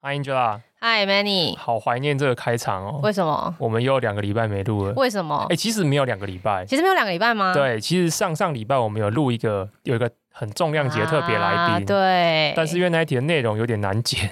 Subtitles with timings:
[0.00, 3.00] Hi Angela，Hi Manny，好怀念这个开场哦。
[3.02, 3.52] 为什么？
[3.58, 4.92] 我们又有两个礼拜没录了。
[4.92, 5.38] 为什么？
[5.50, 7.52] 哎、欸，其实没有两个礼拜，其实没有两个礼拜吗？
[7.52, 11.80] 对，其实上上礼拜我们有录一个，有一个很重量级的特别来宾、啊。
[11.80, 12.52] 对。
[12.54, 14.30] 但是因为那一题的内容有点难剪。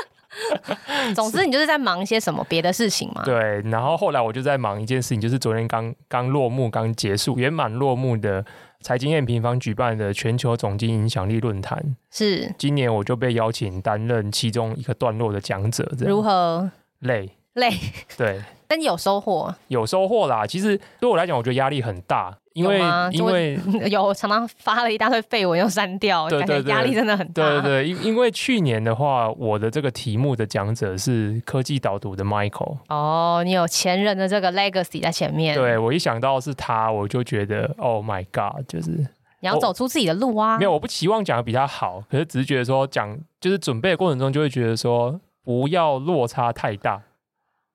[1.14, 3.20] 总之，你就是在忙一些什么别的事情嘛？
[3.26, 3.60] 对。
[3.66, 8.42] 然后后来我就在忙一件事情，就是昨天刚刚落幕、刚结束、圆满落幕的。
[8.80, 12.54] 财经 M 平方举办的全球总经影响力论坛，是。
[12.58, 16.70] 今年我就被邀请担任其中一个段落的讲者，如何？
[17.00, 17.30] 累。
[17.54, 17.72] 累，
[18.16, 19.52] 对，但你有收获？
[19.68, 20.46] 有收获啦。
[20.46, 22.36] 其实对我来讲，我觉得压力很大。
[22.54, 22.80] 因为
[23.12, 23.56] 因为
[23.88, 27.48] 有常常发了一大堆废文又删掉，对对对，压力真的很大。
[27.48, 32.78] 对对对，因因为去年的话，我的这个题目的讲者是科技导读的 Michael。
[32.88, 35.54] 哦，你有前人的这个 legacy 在前面。
[35.54, 38.90] 对，我一想到是他，我就觉得 Oh my God，就是
[39.38, 40.58] 你要走出自己的路啊。
[40.58, 47.00] 没有，我不期望讲的比他好，可是只是觉得说讲就是准备的过程中就会觉得说不要落差太大。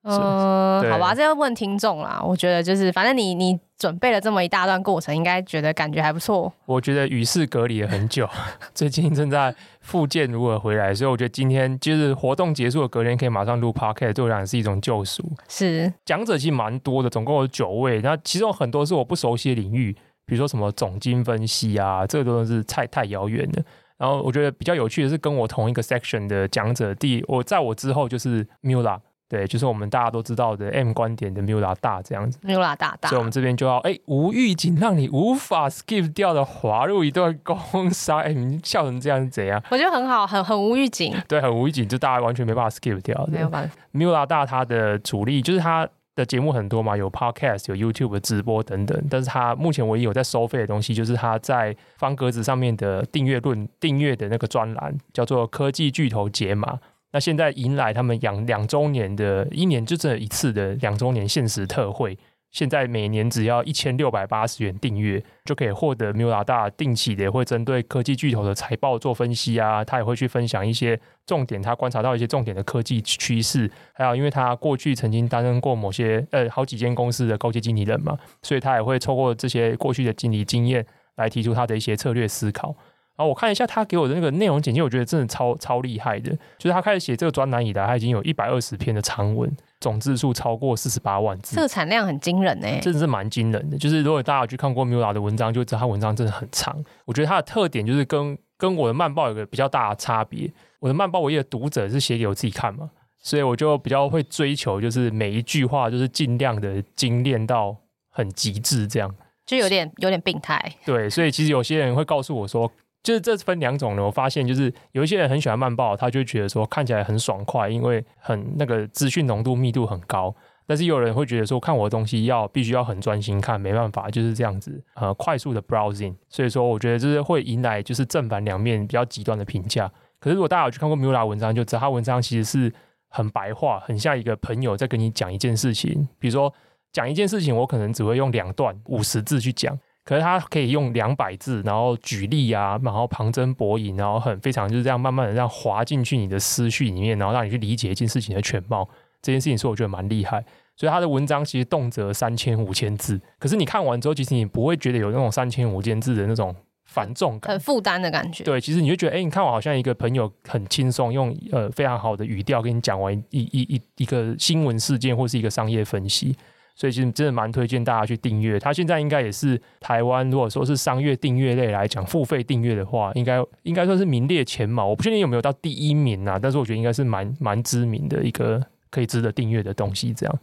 [0.06, 2.22] 嗯，好吧，这要问听众啦。
[2.22, 6.52] 我觉得就是，反正你你准备了这么一大段过程，应该觉得感觉还不错。
[6.66, 8.28] 我觉得与世隔离了很久，
[8.74, 15.24] 最近正在复健如何回来，所以我觉得今天就是活动结束的隔天可以马上录 podcast，对我来讲是一种救赎。
[15.48, 19.90] 是讲者其实蛮多的，总共有九位，那其中很多是我不熟悉的领域，
[20.26, 23.62] 比如说什么总经分析啊，这个都是太太遥远了。
[23.96, 28.98] 然后我觉得比较有趣的是，跟我同一个 section 的讲者，第我在我之后就是 Mula。
[29.34, 39.60] 对，就是我们大家都知道的 M 观点的 Mula 大这样子，Mula 大大，所以我们这边就要哎无预警让你无法 skip 掉的滑入一段工商，哎，你笑成这样是怎样？
[39.72, 43.74] 我觉得很好，很很无预警，对，很无预警，就大家完全没办法 skip 掉，没有办法。
[43.92, 56.78] Mula 大他的主力就是他的节目很多嘛，有 Podcast，有 YouTube 的直播等等，但是他目前唯一有在收费的东西，就是他在方格子上面的订阅论订阅的那个专栏，叫做科技巨头解码。
[57.14, 62.18] 那现在迎来他们养两周年的一年就这一次的两周年限时特惠，
[62.50, 80.84] 现在每年只要一千六百八十元订阅，就可以获得 Mula 大定期的也会针对科技巨头的财报做分析啊，他也会去分享一些重点，他观察到一些重点的科技趋势，还有因为他过去曾经担任过某些呃好几间公司的高级经理人嘛，所以他也会透过这些过去的经理经验
[81.14, 82.74] 来提出他的一些策略思考。
[83.16, 86.32] 然后我看一下他给我的那个内容简介，我觉得真的超超厉害的。
[86.58, 89.48] 就是他开始写这个专栏以来，他已经有一百二十篇的长文，
[89.78, 93.78] 总字数超过四十八万字，这个产量很惊人呢，真的是蛮惊人的。
[93.78, 96.76] 就是如果大家有去看过 Mula 的文章，就会知道他文章真的很长。
[97.04, 100.52] 我觉得他的特点就是跟跟我的漫报有个比较大的差别。
[100.80, 102.90] 我的漫报我一的读者是写给我自己看嘛，
[103.22, 107.76] 所以我就比较会追求，就是每一句话就是尽量的精炼到
[108.10, 109.14] 很极致，这样
[109.46, 110.60] 就有点有点病态。
[110.84, 112.68] 对，所以其实有些人会告诉我说。
[113.04, 120.34] 就是这分两种呢，我发现就是有一些人很喜欢慢报，他就觉得说看起来很爽快，因为很那个资讯浓度密度很高。
[120.66, 126.14] 但是有人会觉得说看我的东西要必须要很专心看，没办法就是这样子呃快速的 browsing。
[126.30, 129.86] 所以说我觉得就是会迎来就是正反两面比较极端的评价。
[130.18, 132.72] 可是如果大家有去看过 Mula 文章，就知道他文章其实是
[133.08, 136.08] 很白话，很像一个朋友在跟你讲一件事情。
[136.18, 136.50] 比如说
[136.90, 139.78] 讲一件事情，我可能只会用两段五十字去讲。
[140.04, 148.88] 可是他可以用两百字，然后举例啊，然后旁征博引，然后很非常就是这样慢慢的这样滑进去你的思绪里面，然后让你去理解一件事情的全貌。
[149.22, 150.44] 这件事情是我觉得蛮厉害，
[150.76, 153.18] 所以他的文章其实动辄三千五千字。
[153.38, 156.54] 可是你看完之后，其实你不会觉得有那种三千五千字的那种
[156.84, 158.44] 繁重感，很负担的感觉。
[158.44, 166.36] 对，其实你就觉得，哎，你看我好像一个朋友很轻松，用呃非常好的语调跟你讲完一一一一个新闻事件或是一个商业分析。
[166.74, 174.86] 所以其实真的蛮推荐大家去订阅，它现在应该也是台湾如果说是商业订阅类来讲，付费订阅的话，应该应该算是名列前茅。
[174.86, 180.12] 我不确定有没有到第一名啊，但是我觉得应该是蛮蛮知名的一个可以值得订阅的东西。
[180.12, 180.38] 这样，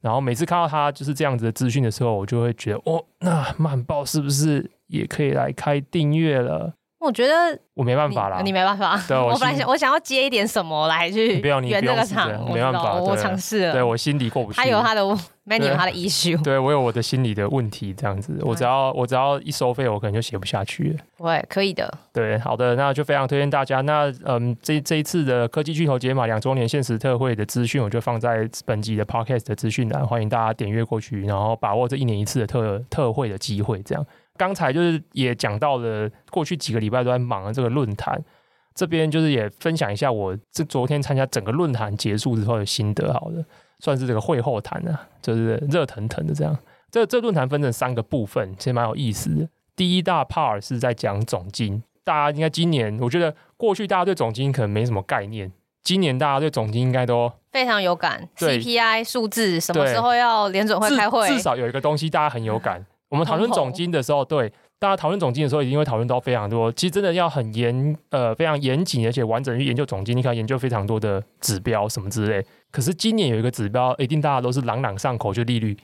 [0.00, 6.74] 然后每次看到它就是这样子的资讯的时候，我就会觉得，哦，那慢报是不是也可以来开订阅了？
[7.00, 9.00] 我觉得我没办法啦，你 没办法。
[9.06, 13.72] 对，我，本来想我想要接一点什么来去圆这个场，没办法，我尝试了。
[13.72, 14.56] 对，我心里过不去。
[14.56, 15.16] 他有他的有
[15.76, 16.42] 他的 issue。
[16.42, 20.98] 对，我有我的心理的问题，这样子，我只要我只要一收费，我可能就写不下去了。
[21.18, 21.88] 对，可以的。
[22.12, 23.80] 对，好的，那就非常推荐大家。
[23.82, 34.04] 那嗯，这这一次的科技巨头解码两周年限时特惠的资讯，我就放在本集的 Podcast 的资讯栏，欢迎大家点阅过去，然后把握这一年一次的特特惠的机会，这样。
[34.38, 38.18] 刚才就是也讲到了，过去几个礼拜都在忙的这个论坛，
[38.74, 43.44] 这边就是也分享一下我这昨天参加整个论坛结束之后的心得，好的，
[43.80, 46.56] 算是这个会后谈啊，就是热腾腾的这样。
[46.90, 49.46] 这这论坛分成三个部分，其实蛮有意思的。
[49.76, 55.52] 第一大 part 是在讲总经，大家应该今年我觉得过去大家对总经可能没什么概念，
[55.82, 61.28] 今年大家对总经应该都非常有感，CPI 数字什么时候要联准会开会？
[61.28, 62.86] 至少有一个东西大家很有感。
[63.08, 66.70] 我们讨论总金的时候，对大家讨论总金的时候，一定会讨论到非常多。
[66.72, 72.44] 其实真的要很严呃非常严谨而且完整去研究总金，你可以研究非常多的指标什么之类。
[72.70, 75.76] 可是今年有一个指标，一定大家都是朗朗上口，就利率。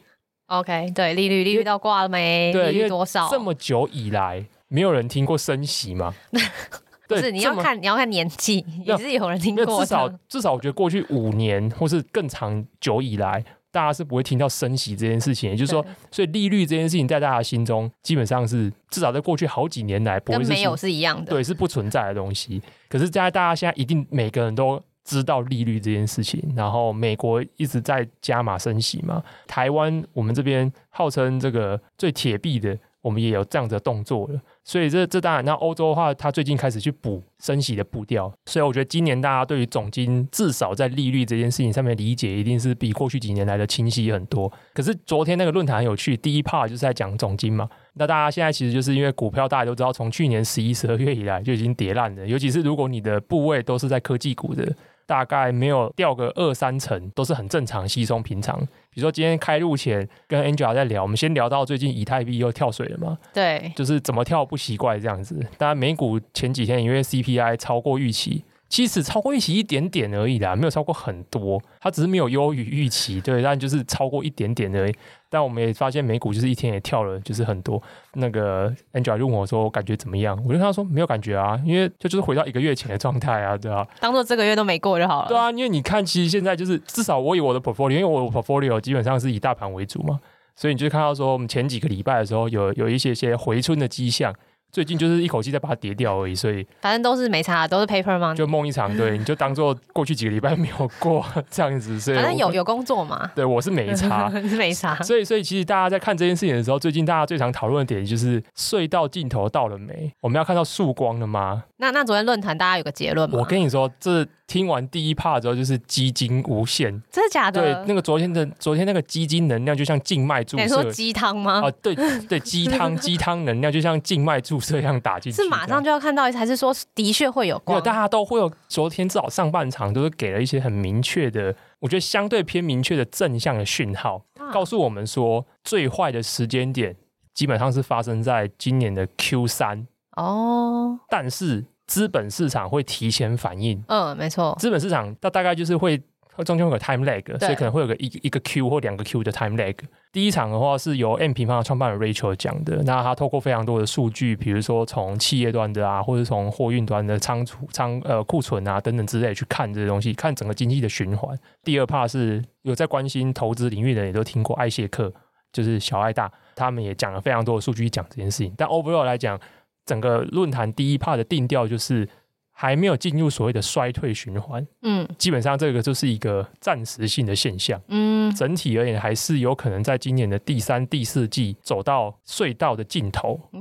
[0.47, 2.53] OK，对，利率利率到挂了没？
[2.53, 3.29] 对，利率多少？
[3.31, 6.15] 这么久以来，没有人听过升息吗？
[7.09, 9.81] 不是，你要看你要看年纪，也是有人听过。
[9.81, 13.45] 至少至少，我觉得过去五年或是更长久以来，
[13.75, 15.51] 大家是不会听到升息这件事情。
[15.51, 21.31] 也就是说，所以利率这件事情在大家心中，基本上是至少在过去好几年来，不会是跟没有是一样的。
[21.31, 22.63] 对，是不存在的东西。
[22.89, 29.21] 可是，在大家现在一定每个人都知道利率这件事情，然后美国一直在加码升息嘛。
[29.49, 32.79] 台湾我们这边号称这个最铁壁的。
[33.05, 44.51] 我们也有这样子的动作了，所以这这当然，那欧洲的话，它最近开始去补升息的步调，所以我觉得今年大家对于总金至少在利率这件事情上面理解，一定是比过去几年来的清晰很多。
[44.73, 54.75] 可是昨天那个论坛很有趣，第一 part 就是在讲总金嘛，那大家现在其实就是因为股票大家都知道，从去年十一、十二月以来就已经跌烂了，尤其是如果你的部位都是在科技股的。
[55.07, 58.59] 大概没有掉个二三成，都是很正常、稀松平常。
[58.91, 63.19] 比如说今天开录前跟 Angela 在聊，我们先聊到最近以太币又跳水了嘛？
[63.33, 65.45] 对，就是怎么跳不奇怪这样子。
[65.59, 68.45] 当然美股前几天因为 CPI 超过预期。
[68.67, 74.95] 其实超过预期一点点而已啦，没有超过很多，它只是没有优于预期，对，但就是超过一点点而已。
[75.35, 77.83] 但我们也发现美股就是一天也跳了，就是很多。
[78.13, 85.29] 那个 Angela 问我说我感觉怎么样，我就跟他说没有感觉啊，因为就就是回到一个月前的状态啊，对啊，当做这个月都没过就好了。
[85.29, 90.21] 对啊，因为你看，其实现在就是至少我以我的 portfolio，因为我的 portfolio 基本上是以大盘为主嘛，
[90.55, 94.33] 所以你就看到说我们前几个礼拜的时候有有一些些回春的迹象。
[94.75, 98.35] 最近就是一口气再把它叠掉而已，所以反正都是没差，都是 paper 吗？
[98.35, 102.01] 就梦一场，对，你就当做过去几个礼拜没有过这样子。
[102.01, 103.31] 所以反正有有工作嘛。
[103.37, 104.97] 对，我是没差，是 没差。
[104.97, 110.13] 所以，所以其实大家在看这件事情的时候，最近大家最常讨论的点就是隧道尽头到了没？
[110.21, 111.63] 我们要看到曙光了吗？
[111.79, 113.37] 那那昨天论坛大家有个结论吗？
[113.39, 117.61] 我跟你说，这听完第一 part 之后，就是基金无限，真的假的？
[117.61, 120.63] 对，那个昨天的昨天那个基金能量就像静脉注射。
[120.63, 121.63] 你说鸡汤吗？
[121.65, 121.95] 啊，对
[122.29, 125.43] 对，鸡汤 鸡汤能量就像静脉注射一样打进去。
[125.43, 127.83] 是马上就要看到，还是说的确会有光？
[127.83, 128.51] 大家都会有。
[128.69, 136.95] 昨天至少上半场都是给了一些很明确的，我觉得相对偏明确的正向的讯号，啊、告诉我们说最坏的时间点
[137.33, 139.87] 基本上是发生在今年的 Q 三
[140.17, 141.65] 哦，但是。
[141.87, 144.57] 资本市场会提前反应，嗯，没错。
[144.59, 146.03] 资本市场它大概就是会
[146.43, 149.77] 中间会有个 time lag，所以可能会有个一一个 Q 或两个 Q 的 time lag。
[150.11, 161.39] 第一场的话是由 M 平方的创办人 Rachel 讲的，那他透过非常多的数据，比如说从企业端的啊，或者从货运端的仓储仓呃库存啊等等之类去看这些东西，看整个经济的循环。
[161.63, 165.13] 第二 part 是有在关心投资领域的人也都听过艾谢克，
[165.53, 168.55] 就是小艾大，他们也讲了非常多的数据讲这件事情。
[168.57, 169.39] 但 overall 来讲，
[169.85, 172.09] 整个论坛第一 part 的定调就是
[172.51, 183.61] 还没有进入所谓的衰退循环，嗯，基本上这个就是一个暂时性的现象，嗯，整体而言还是有可能在今年的第三、第四季走到隧道的尽头，嗯，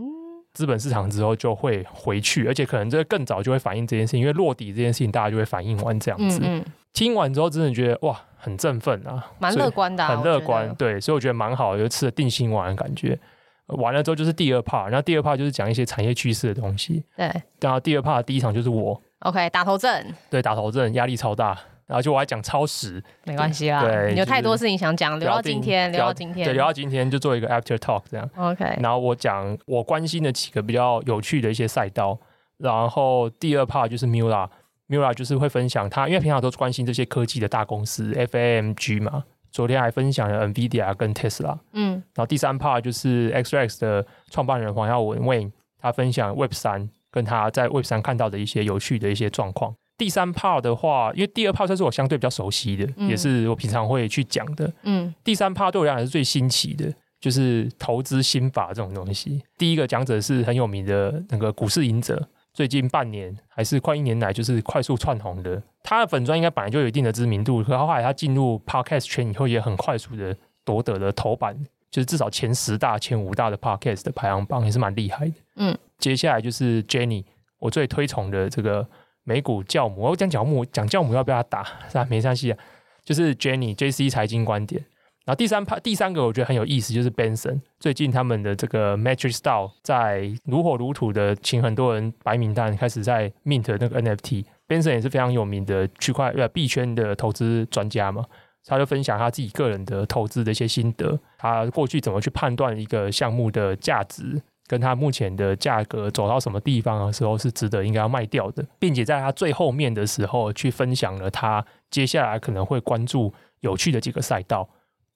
[0.53, 13.19] 资本市场之后就会回去，而且可能这个更早就会反映这件事情，因为落底这件事情大家就会反映完这样子，嗯，听完之后真的觉得哇，很振奋啊，蛮乐观的，很乐观，对，所以我觉得蛮好，有吃了定心丸的感觉。
[13.67, 17.03] 完了之后就是第二 part，然后第二 part 就是讲一些产业趋势的东西。
[17.15, 20.13] 对，然后第二 part 第一场就是我，OK，打头阵。
[20.29, 28.29] 对，打头阵压力超大，然后就我还讲超时，没关系啦，对，你有太多事情想讲，留到今天，留到今天，对，留到今天就做一个 after talk 这样。
[28.35, 32.17] OK，然后我讲我关心的几个比较有趣的一些赛道，
[32.57, 39.23] 然后第二 part 就是 Mula，Mula 就是会分享他，因为平常都是关心这些科技的大公司，FAMG 嘛。
[39.53, 49.73] 昨天还分享了 NVIDIA 跟 Tesla，嗯，然后第三 part 就是 XREX 的创办人黄耀文 Wayne，他分享 Web 三跟他在 Web 三看到的一些有趣的一些状况。
[49.95, 56.91] 第三 part 的话，因为第二 part 算是我相对比较熟悉的，嗯、也是我平常会去讲的，嗯，第三 part 对我来讲是最新奇的，
[57.21, 59.43] 就是投资心法这种东西。
[59.55, 62.27] 第一个讲者是很有名的那个股市赢者。
[62.53, 65.61] 最近半年还是快一年来，就是快速窜红的。
[65.81, 71.57] 他的粉专应该本来就有一定的知名度，可后来他进入 Podcast 圈以后，也很快速的夺得了头版，
[71.89, 75.33] 就是至少前十大、前五大的 Podcast 的排行榜，也是蛮厉害的。
[75.55, 77.25] 嗯，接下来就是 Jenny，
[77.57, 78.87] 我最推崇的这个
[79.23, 80.01] 美股教母。
[80.03, 81.63] 我讲教母，讲教母要不要打？
[81.89, 82.05] 是啊？
[82.07, 82.57] 没关系啊，
[83.03, 84.85] 就是 Jenny JC 财经观点。
[85.25, 98.25] 然后第三排，第三个我觉得很有意思，就是 Benson 最近他们的这个 Matrix DAO 在如火如荼的请很多人白名单开始在 mint 那个 NFT，Benson 也是非常有名的区块呃币圈的投资专家嘛，
[98.65, 114.67] 他就分享他自己个人的投资的一些心得，他过去怎么去判断一个项目的价值，跟他目前的价格走到什么地方的时候是值得应该要卖掉的，并且在他最后面的时候去分享了他接下来可能会关注有趣的几个赛道。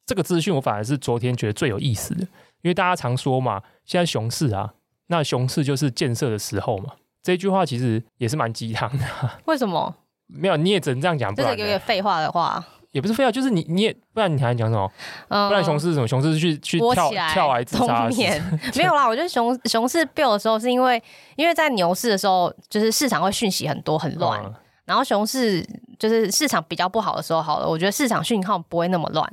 [0.08, 2.22] 这个资讯我反而是昨天觉得最有意思的，
[2.62, 4.74] 因为大家常说嘛，现在熊市啊，
[5.08, 6.94] 那熊市就是建设的时候嘛。
[7.22, 9.06] 这句话其实也是蛮鸡汤的。
[9.46, 9.94] 为什么？
[10.28, 11.36] 没有，你也只能这样讲。
[11.36, 14.90] 这是有点废话的话，也不是废话，就是你你也不然你还讲什么？
[15.28, 16.08] 嗯、不然熊市是什么？
[16.08, 18.08] 熊市是去去跳跳来自杀？
[18.08, 21.04] 没有啦，我觉得熊熊市 build 的时候是因为
[21.36, 24.54] 因为在牛市的时候，就是市场会讯息很多很乱，嗯、
[24.86, 25.66] 然后熊市
[26.00, 29.30] 就是市场比较不好的时候，好了，我觉得市场讯号不会那么乱。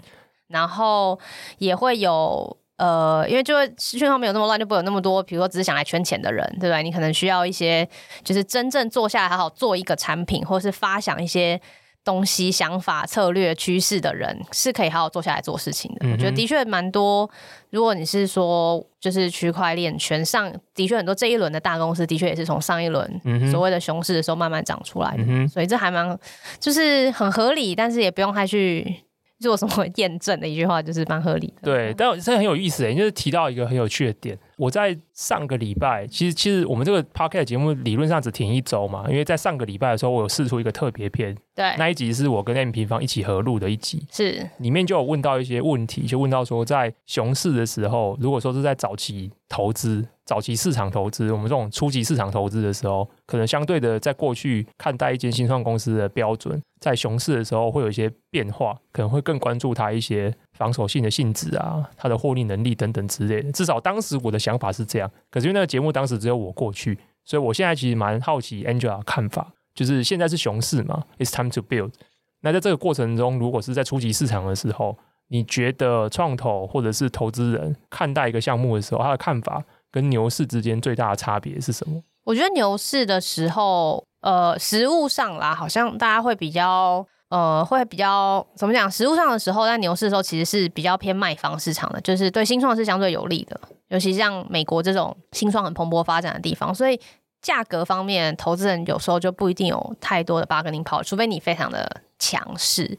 [0.49, 1.19] 然后
[1.59, 6.83] 也会有呃，因为就会讯号没有那么乱，就不会有那么多，比如说只是想来圈钱的人，对不对？
[6.83, 7.89] 你可能需要一些，
[8.25, 11.61] 就是真正坐下来好好做一个产品，或是发想一些
[12.03, 16.07] 东西、想法、策略、趋势的人，是可以好好坐下来做事情的。
[16.07, 17.31] 嗯、我觉得的确蛮多。
[17.71, 26.19] 如果你是说，就是区块链圈上的确很多这一轮的大公司，的确也是从上一轮所谓的熊市的时候慢慢长出来的，嗯、所以这还蛮
[26.59, 29.04] 就是很合理，但是也不用太去。
[29.41, 31.63] 做什么 验证的一句话就是蛮合理的。
[31.63, 34.39] 对，但这很有意思诶，就是提到一个很有趣的点。
[34.57, 60.35] 我在上个礼拜，其实其实我们这个 podcast 节目理论上只停一周嘛，因为在上个礼拜的时候，我有试出一个特别篇，对，那一集是我跟 M 平方一起合录的一集，是里面就有问到一些问题，就问到说，在熊市的时候，如果说是在早期投资、早期市场投资，我们这种初级市场投资的时候，可能相对的，在过去看待一间新创公司的标准，在熊市的时候会有一些变化，可能会更关注它一些。
[60.55, 65.11] 防守性的性质啊，它的获利能力等等之类的，至少当时我的想法是这样。
[65.31, 71.93] 可是因为那个节目当时只有我过去，所以我现在其实蛮好奇 Angela 看法，就是现在是熊市嘛，It's time to build。
[72.41, 74.97] 那在这个过程中，如果是在初级市场的时候，
[75.29, 82.03] 你觉得创投或者是投资人看待一个项目的时候，他的看法跟牛市之间最大的差别是什么？
[82.25, 87.07] 我觉得牛市的时候，呃，实物上啦，好像大家会比较。
[87.35, 88.89] 呃，会比较怎么讲？
[88.89, 97.01] 实物上的时候，在牛市的时候，其实是比较偏卖方市场的，就是对新创是相对有利的，尤其像美国这种新创很蓬勃发展的地方，所以
[97.43, 102.97] 价格方面，投资人有时候就不一定有太多的八根零跑除非你非常的强势。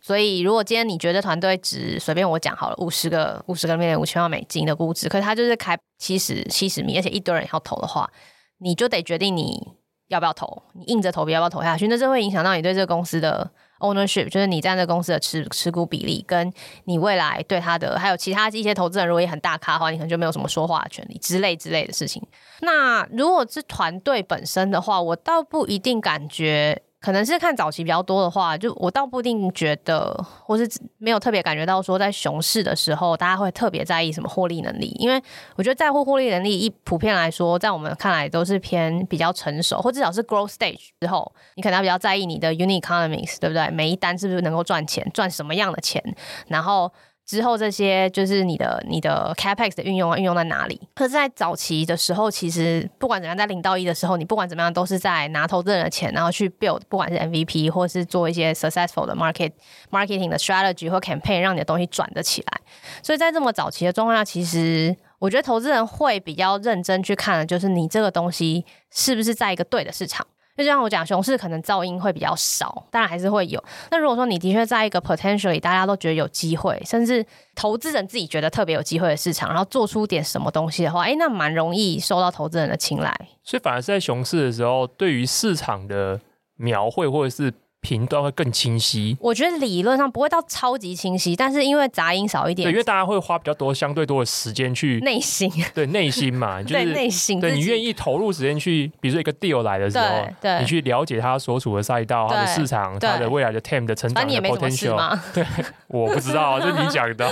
[0.00, 8.08] 所以，如果今天你觉得团队值随便我讲好了，五十个五十个 million 五千万美金的估值，可是他就是开七十七十米，而且一堆人要投的话，
[8.58, 9.72] 你就得决定你
[10.06, 13.50] 要不要投，你硬着头皮要不要投下去，那这会影响到你对这个公司的。
[13.82, 16.50] Ownership 就是你在那公司的持持股比例，跟
[16.84, 22.22] 你未来对他的，还有其他一些投资人，如果也很大咖的话，你可能就没有什么说话的权利之类之类的事情。
[22.60, 26.82] 那如果是团队本身的话，我倒不一定感觉。
[27.02, 30.66] 可能是看早期比较多的话，就我倒不一定觉得，或是
[30.98, 34.94] 没有特别感觉到说，在熊市的时候，大家会特别在意什么获利能力。
[35.00, 35.20] 因为
[35.56, 43.68] 我觉得在乎获利能力，一普遍来说，在我们看来都是偏比较成熟，或至少是 growth stage 之后，你可能要比较在意你的 unit economics，对不对？
[43.70, 46.00] 每一单是不是能够赚钱，赚什么样的钱，
[46.46, 46.92] 然后。
[47.32, 50.78] 之后这些就是你的你的 capex 的运用啊，运用在哪里？
[50.94, 59.52] 可是，在早期的时候，其实不管怎样，在零到一的时候，你不管怎么样，都是在拿投资人的钱，然后去 build，不管是 MVP 或是做一些 successful 的 market
[59.90, 62.60] marketing 的 strategy 或 campaign，让你的东西转得起来。
[63.02, 70.26] 所以在这么早期的状况下，其实我觉得投资人会比较认真去看的，就是你这个东西是不是在一个对的市场。
[70.56, 73.62] 就像我讲，熊市可能噪音会比较少，当然还是会有。
[73.90, 83.14] 那如果说你的确在一个 potentially 大家都觉得有机会，甚至投资人自己觉得特别有机会的市场，然后做出点什么东西的话，诶，那蛮容易受到投资人的青睐。
[83.42, 86.20] 所以反而是在熊市的时候，对于市场的
[86.56, 87.52] 描绘或者是。
[87.82, 100.06] 频段会更清晰，我觉得理论上不会到超级清晰，但是因为杂音少一点，对，因为大家会花比较多、相对多的时间去内心，对内心嘛， 就是内心，对你愿意投入时间去，比如说一个 deal 来的时候，
[100.40, 105.44] 对，你去了解他所处的赛道、它的市场、它的未来的 TAM 的成长的 potential， 对，
[105.88, 107.28] 我不知道，就你讲的，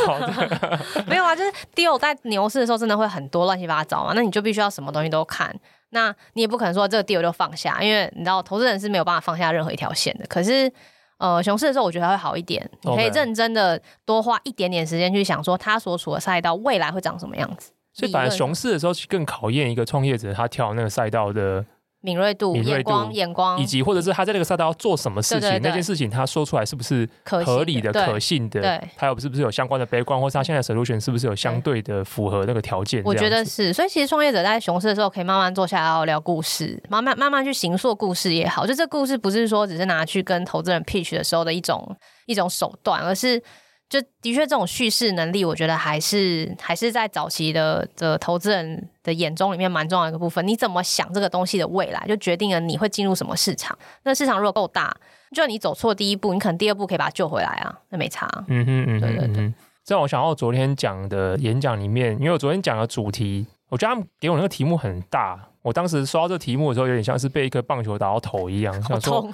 [1.06, 5.54] 没有啊，就是 deal 在牛市的时候真的会很多乱七八糟嘛，那你就必须要什么东西都看。
[5.90, 10.26] 那你也不可能说这个 deal 就放下，因为你知道投资人是没有办法放下任何一条线的。
[10.26, 10.72] 可是，
[11.18, 17.72] 呃，熊市的时候我觉得它会好一点你可以认真的多花一点点时间去想说它所处的赛道未来会长什么样子。
[17.92, 21.64] 所以，反而熊市的时候更考验一个创业者他跳那个赛道的
[22.02, 28.60] 敏锐度、敏锐度眼光、眼光，以及或者是他在那个赛道要做什么事情，对对对那件事情他说出来是不是合理的、可信的？
[28.60, 33.02] 对，还有是不是有相关的 background，或是他现在 solution 是不是有相对的符合那个条件？
[33.04, 38.66] 我觉得是，所以其实创业者在熊市的时候，可以慢慢坐下来聊聊故事，慢慢慢慢去形塑故事也好。
[38.66, 43.42] 就这故事不是说只是拿去跟投资人 pitch 的时候的一种一种手段，而是。
[43.90, 50.46] 就的确，这种叙事能力，我觉得还是还是在早期的的投资人的眼中里面蛮重要的一个部分。
[50.46, 53.76] 你怎么想这个东西的未来，就决定了你会进入什么市场。
[54.04, 54.96] 那市场如果够大，
[55.34, 58.30] 就你走错第一步，你可能第二步可以把它救回来啊，那没差。
[58.46, 59.52] 嗯哼嗯哼，对对对。
[59.82, 65.48] 在我想到昨天讲的演讲里面，因为我昨天讲的主题，我觉得他们给我那个题目很大。
[65.62, 69.28] 我当时刷到这个题目的时候，有点像是被一颗棒球打到头一样，想说，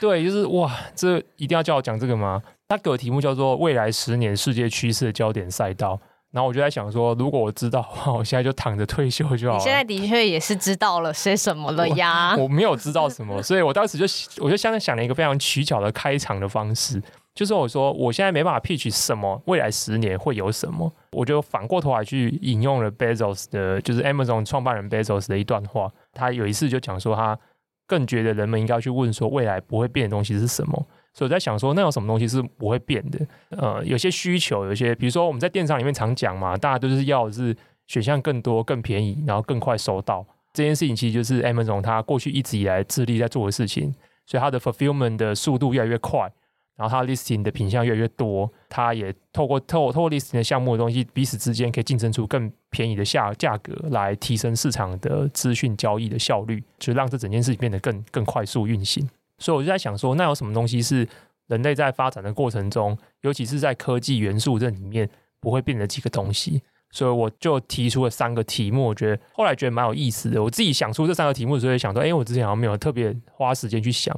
[0.00, 2.42] 对，就是哇，这一定要叫我讲这个吗？
[2.68, 6.00] 他给我题目叫做“未来十年世界趋势的焦点赛道”，
[6.32, 9.58] 然后我就在想说，如果我知道的话，我现在就躺着退休就好了。
[9.58, 12.34] 你现在的确也是知道了些什么了呀？
[12.36, 14.04] 我，我没有知道什么，所以我当时就
[14.42, 17.00] 我就相想了一个非常取巧的开场的方式，
[17.34, 27.38] 就是我说我现在没办法 pitch 什么未来十年会有什么，我就反过头来去引用了 Bezos 的，就是 Amazon 创办人 Bezos 的一段话，他有一次就讲说，他
[27.86, 30.72] 更觉得人们应该去问说，未来不会变的东西是什么。
[31.12, 33.26] 所以我在想说，那有什么东西是不会变的？
[33.50, 40.26] 呃，有些需求，有些比如说我们在电商里面常讲嘛，大家都是要是选项更多、更便宜，然后更快收到。
[40.52, 43.94] 这件事情其实就是 Amazon 它过去一直以来致力在做的事情。
[44.26, 46.32] 所以它的 fulfillment 的速度越来越快，
[46.76, 59.08] 然后它 listing 的品相越来越多，它也透过透透过 listing 的项目的东西，彼此之间可以竞争出更便宜的价价格，来提升市场的资讯交易的效率，就让这整件事情变得更更快速运行。
[59.38, 61.06] 所以我就在想说，那有什么东西是
[61.46, 65.08] 人类在发展的过程中，尤其是在科技元素这里面
[65.40, 66.62] 不会变的几个东西？
[66.90, 70.40] 所以我就提出了三个题目，我觉得后来觉得蛮有意思的。
[70.40, 74.16] 我自己想出这三个题目的时候，也想说，哎，我之前好像没有特别花时间去想，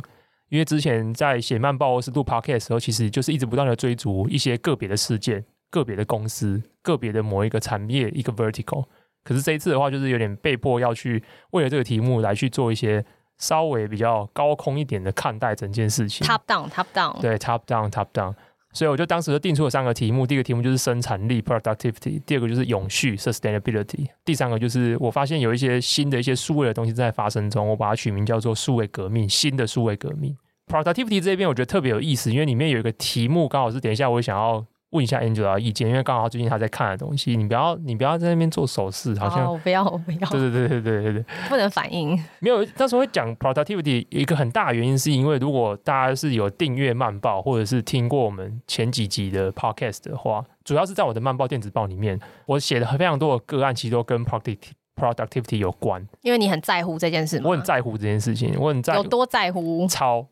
[0.49, 8.85] 因为之前在写慢报或是录 podcast 的时候，其实就是一直不断的追逐一些个别的事件、个别的公司、个别的某一个产业一个 vertical。
[9.25, 13.05] 可是这一次的话，就是有点被迫要去为了这个题目来去做一些。
[13.38, 18.35] 稍微比较高空一点的看待整件事情，top down，top down，对，top down，top down。
[18.76, 30.36] 所以我就当时就定出了三个题目，第一个题目就是生产力 （productivity），第二个就是永续 （sustainability），第三个就是我发现有一些新的一些数位的东西正在发生中，我把它取名叫做数位革命，新的数位革命。
[30.67, 34.67] productivity 这边我觉得特别有意思，因为里面有一个题目刚好是等一下我想要。
[34.97, 42.19] 问一下 Angela 的意见，因为刚好最近他在看的东西，你不要你不要在那边做手势，好像我不要我不要，对对对对对对对，不能反应。
[42.39, 56.02] 没有，当时会讲 productivity 一个很大的原因，是因为如果大家是有订阅漫报，或者是听过我们前几集的 podcast 的话，主要是在我的漫报电子报里面，我写的非常多的个案，其实都跟 productivity productivity 有关。
[56.23, 57.50] 因为你很在乎这件事吗？
[57.50, 59.87] 我很在乎这件事情，我很在乎，有多在乎？
[59.87, 60.26] 超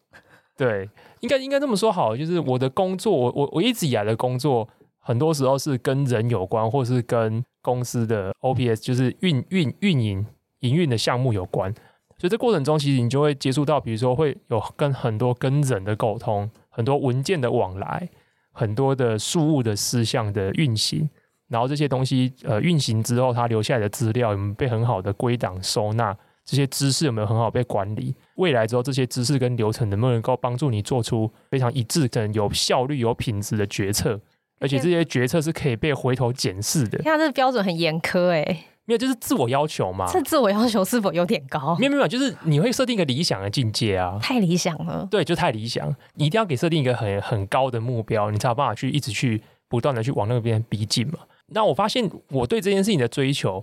[0.56, 0.88] 对，
[1.20, 4.68] 应该应该这么说好，就是我的工作，我我我一直以来的工作。
[5.06, 10.26] 很多时候是跟人有关，或是跟公司的 OPS，就是运运运营
[10.60, 11.70] 营运的项目有关。
[12.16, 18.08] 所以这过程中，其实你就会接触到，比如说会有跟很多跟人的沟通，很多文件的往来，
[18.52, 21.10] 很多的事务的事项的运行。
[21.48, 26.16] 然后这些东西呃运行之后，它留下来的资料有没有被很好的归档收纳？
[26.44, 28.14] 这些知识有没有很好被管理？
[28.36, 34.20] 未来之后这些知识跟流程能不能够帮助你做出非常一致、可能有效率、有品质的决策？
[34.60, 36.98] 而且这些决策是可以被回头检视的。
[36.98, 40.06] 看这个标准很严苛哎、欸，没有，就是自我要求嘛。
[40.10, 41.76] 这自我要求是否有点高？
[41.78, 44.18] 没有没有，就是你会设定一个理想的境界啊。
[44.22, 45.06] 太理想了。
[45.10, 45.94] 对，就太理想。
[46.14, 51.18] 你一定要给设定一个很很高的目标，你才有办法去一直去不断的去往那边逼近嘛。
[51.48, 53.62] 那我发现我对这件事情的追求，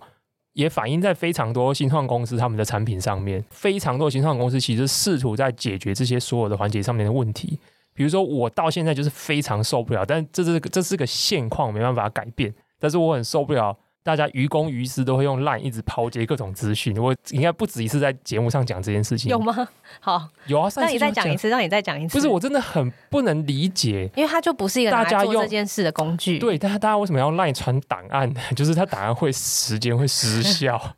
[0.54, 3.44] 也反映在非常多新创公司他们的产品上面。
[3.50, 7.60] 非常多新创公司其实试图在解决这些所有的环节上面的问题。
[7.94, 12.54] 比如说，我到现在就是非常受不了，但这是这是个现况，没办法改变。
[12.80, 16.98] 但是我很受不了，大家于公于私都会用 LINE 一直抛接各种资讯。
[16.98, 19.68] 我应该不止一次在节目上讲这件事情，有吗？
[20.00, 20.70] 好，有啊。
[20.78, 22.18] 那你再讲一次，让你再讲一次。
[22.18, 26.40] 不是，我真的很不能理解，因为它就不是一个大家做这件事的工具。
[26.40, 28.34] 对，但是大家为什么要 LINE 传档案？
[28.56, 30.96] 就是它档案会时间会失效，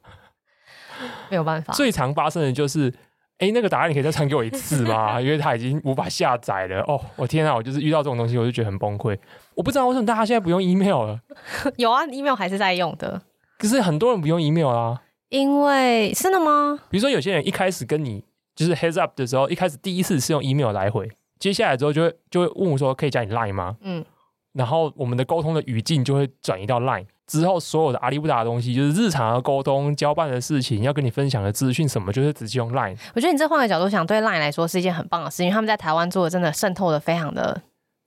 [1.30, 1.74] 没有办法。
[1.74, 2.94] 最常发生的就是。
[3.40, 5.20] 哎，那个答案你可以再传给我一次吗？
[5.20, 6.82] 因为它已经无法下载了。
[6.84, 7.54] 哦，我天啊！
[7.54, 9.18] 我就是遇到这种东西，我就觉得很崩溃。
[9.56, 11.20] 我不知道为什么大家现在不用 email 了。
[11.78, 13.22] 有啊，email 还是在用的。
[13.58, 15.02] 可是很多人不用 email 啊。
[15.30, 16.80] 因为真的吗？
[16.90, 18.24] 比如说有些人一开始跟你
[18.56, 23.78] 就是 heads up 的时候，一开始第一次是用 email 来回，接下来之后就会就会问我说可以加你 line 吗？
[23.82, 24.06] 嗯。
[24.54, 32.96] 然后我们的沟通的语境就会转移到 line，之后所有的阿里不达的东西，就是日常的沟通、交办的事情，要跟你分享的资讯什么，就是直接用 Line。
[33.16, 37.60] 我觉得你这换个角度想，对 Line 来说是一件很棒的事情，因为他们在台湾做的真的渗透的非常的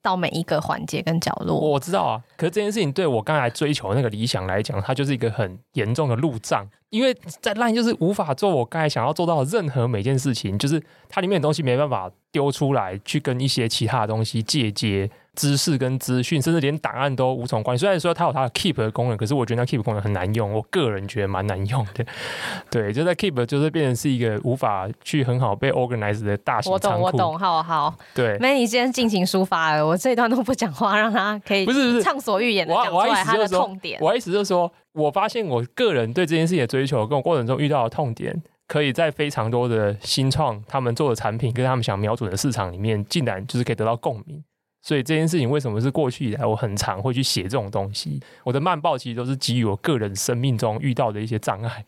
[0.06, 1.58] 到每一个环节跟角落。
[1.58, 15.08] 我知道啊，可是这件事情对我刚才追求那个理想来讲，它就是一个很严重的路障，因为在烂就是无法做我刚才想要做到任何每件事情，就是它里面的东西没办法丢出来去跟一些其他的东西借接。
[15.36, 17.82] 知识跟资讯，甚至连档案都无从关系。
[17.82, 20.50] 虽然说它有它的 keep 的功能，可是我觉得那 keep 功能很难用。
[20.50, 22.02] 我个人觉得蛮难用的。
[22.72, 26.72] 对，就在 keep 就是变成是一个无法去很好被 organize 的大型。
[26.72, 27.94] 我懂，我懂，好好。
[28.14, 33.98] 对，Manny 今天尽情抒发了，我这一段都不讲话，让他可以不是不是畅所欲言的讲出来他的痛点。
[34.00, 44.42] 我意思就是说，我发现我个人对这件事情的追求，跟我过程中遇到的痛点，可以在非常多的新创他们做的产品跟他们想瞄准的市场里面，竟然就是可以得到共鸣。
[44.82, 48.20] 所以这件事情为什么是过去以来我很常会去写这种东西？
[48.44, 51.84] 我的漫报其实都是基于我个人生命中遇到的一些障碍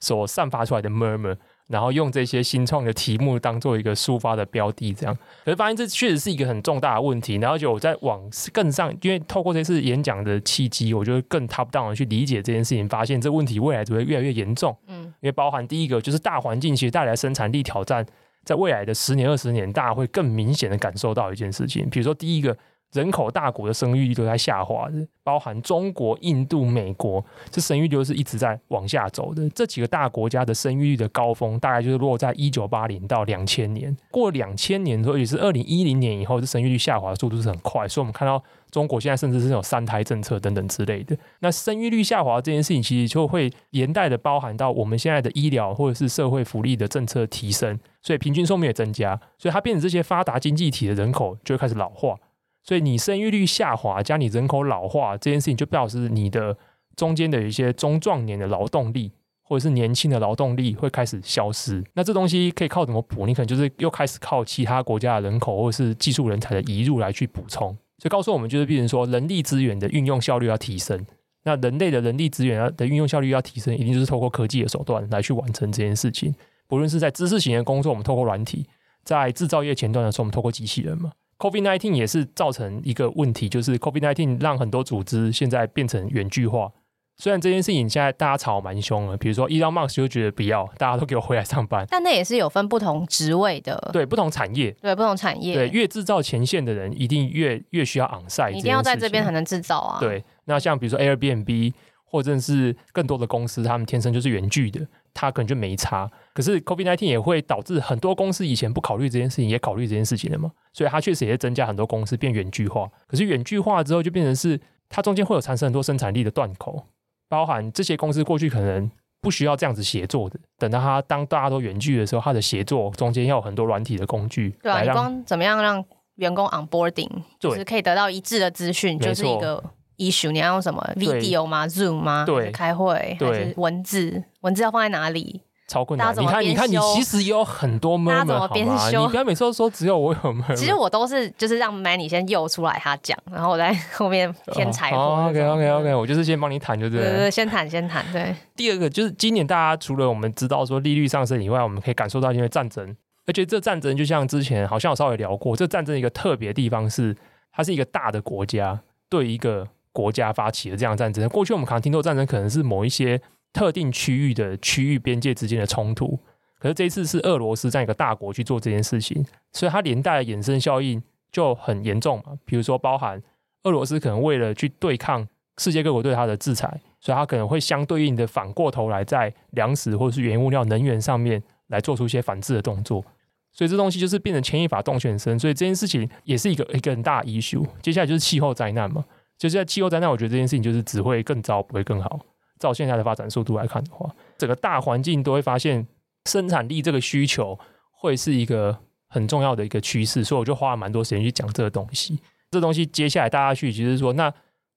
[0.00, 1.36] 所散发出来的 murmur，
[1.72, 5.16] 然后用这些新创的题目当做一个抒发的标的，这样。
[5.44, 8.20] 可是发现这确实是一个很重大的问题，然后就我在往
[8.52, 14.76] 更上，因为透过这次演讲的契机，我就更 top down 的去理解这件事情，发现这问题未来只会越来越严重。
[14.86, 18.06] 嗯，因为包含第一个就是大环境其实带来生产力挑战。
[18.44, 22.56] 在未来的十年、二十年，大家会更明显的感受到一件事情，比如说，第一个，
[22.92, 24.88] 人口大国的生育率都在下滑，
[25.24, 29.48] 包含中国、印度、美国，这生育率是一直在往下走的。
[29.50, 33.96] 这几个大国家的生育率的高峰，大概就是落在一九八零到两千年。
[34.10, 37.88] 过两千年之后，也是二零一零年以后，这生育率下滑的速度是很快。
[37.88, 41.16] 所以，我们看到中国现在甚至是有三胎政策等等之类的。
[41.40, 47.78] 那生育率下滑这件事情，其实就会连带的包含到我们现在的医疗或者是社会福利的政策提升。
[48.02, 52.16] 所以平均寿命也增加，所以它变成这些发达经济体的人口就会开始老化，
[52.62, 56.56] 所以你生育率下滑加你人口老化这件事情，就表示你的
[56.96, 61.82] 中间的一些中壮年的劳动力或者是年轻的劳动力会开始消失。
[61.94, 63.26] 那这东西可以靠怎么补？
[63.26, 67.76] 你可能就是又开始靠其他国家的人口或者是技术人才的移入来去补充。
[67.98, 71.04] 所以告诉我们，就是变成说人力资源的运用效率要提升。
[71.44, 76.32] 那人类的人力资源的运用效率要提升，一定就是透过科技的手段来去完成这件事情。
[76.68, 78.64] 不论是在知识型的工作，我们透过软体；
[79.04, 81.12] 在制造业前端的时候，我们透过机器人嘛。
[81.42, 86.70] COVID-19 也是造成一个问题，就是 COVID-19 让很多组织现在变成远距化。
[87.16, 91.84] 虽然这件事情现在大家吵蛮凶的，比如说 Elon Musk 就觉得不要，大家都给我回来上班。
[91.90, 99.98] 但那也是有分不同职位的，对不同产业，对不同产业，对越制造前线的人，一定越越需要 onsite，一定要在这边才能制造啊。
[99.98, 101.72] 对，那像比如说 Airbnb。
[102.12, 106.08] 或者是更多的公司，他们天生就是远距的，他可能就没差。
[106.34, 110.52] 可是 COVID-19 也会导致很多公司以前不考虑这件事情，也考虑这件事情了嘛？
[110.74, 112.86] 所以它确实也是增加很多公司变远距化。
[113.06, 116.84] 可是远距化之后，就变成是它中间会有产生很多生产力的断口，
[117.30, 118.90] 包含这些公司过去可能
[119.22, 124.54] 不需要这样子协作的，等到它当大家都远距的时候，它的协作中间要有很多软体的工具。
[124.62, 125.82] 对啊，你光怎么样让
[126.16, 129.64] 员工 onboarding，就是可以得到一致的资讯，就是一个。
[130.10, 132.24] Issue 你要用什么 video 吗？Zoom 吗？
[132.26, 134.24] 对，开会还是文字？
[134.40, 135.42] 文字要放在哪里？
[135.68, 136.14] 超困难。
[136.18, 138.50] 你看，你看，你其实也有很多 moment 好吗？
[138.54, 140.54] 你不要每次都说只有我有 moment。
[140.54, 144.98] 其实我都是就是让 Manny 先诱出来他讲，然后我在后面添柴火。
[144.98, 147.00] OK OK OK，我就是先帮你谈，就对。
[147.00, 148.04] 对对，先谈先谈。
[148.12, 148.34] 对。
[148.54, 152.94] 第二个就是今年大家除了我们知道说利率上升以外，我们可以感受到因为战争，
[153.26, 157.16] 而且这战争就像之前好像有稍微聊过，这战争一个特别地方是
[157.50, 159.68] 它是一个大的国家对一个。
[159.92, 163.20] 国家发起的这样战争，过去我们可能听到战争可能是某一些
[163.52, 166.18] 特定区域的区域边界之间的冲突，
[166.58, 172.38] 可是这一次是俄罗斯这样一个大国去做这件事情，所以它连带的衍生效应就很严重嘛。
[172.44, 173.22] 比如说，包含
[173.64, 175.28] 俄罗斯可能为了去对抗
[175.58, 183.04] 世界各国对它的制裁，所以它可能会相对应的反过头来在粮食或是原物料、能源上面来做出一些反制的动作，
[183.52, 187.66] 所以这东西就是变成牵一发动全身，所以这件事情也是一个一个很大的 issue。
[187.82, 189.04] 接下来就是气候灾难嘛。
[189.42, 192.20] 就是在气候灾难，我觉得这件事情就是只会更糟，不会更好。
[192.60, 195.84] 照现在的发展速度来看的话，整个大环境都会发现
[196.26, 197.58] 生产力这个需求
[197.90, 198.78] 会是一个
[199.08, 202.20] 很重要的一个趋势，所以我就花了蛮多时间去讲这个东西。
[202.52, 204.32] 这东西接下来大家去，其实说，那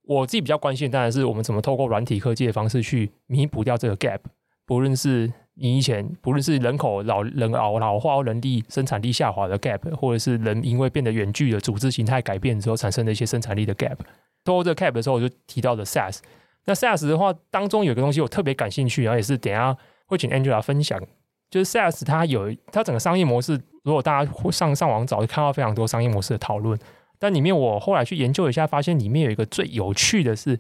[0.05, 4.21] 我自己比较关心当然是我们怎么透过软体科技的方式去弥补掉这个 gap。
[4.65, 13.97] 不论是你以前，不论是人口老人老老化人力生产力下滑的 gap，或者是人因为变得远距的组织形态改变之后产生的一些生产力的 gap。
[14.43, 16.19] 做这个 cap 的时候，我就提到了 SaaS。
[16.65, 19.75] 那 SaaS 的话，当中有一个东西我特别感兴趣，然后也是等下
[20.07, 21.01] 会请 Angela 分享，
[21.49, 23.59] 就是 SaaS 它有它整个商业模式。
[23.83, 26.77] 如果大家上上网找，就看到非常多商业模式的讨论。
[27.17, 30.59] 但里面我后来去研究一下，发现里面有一个最有趣的是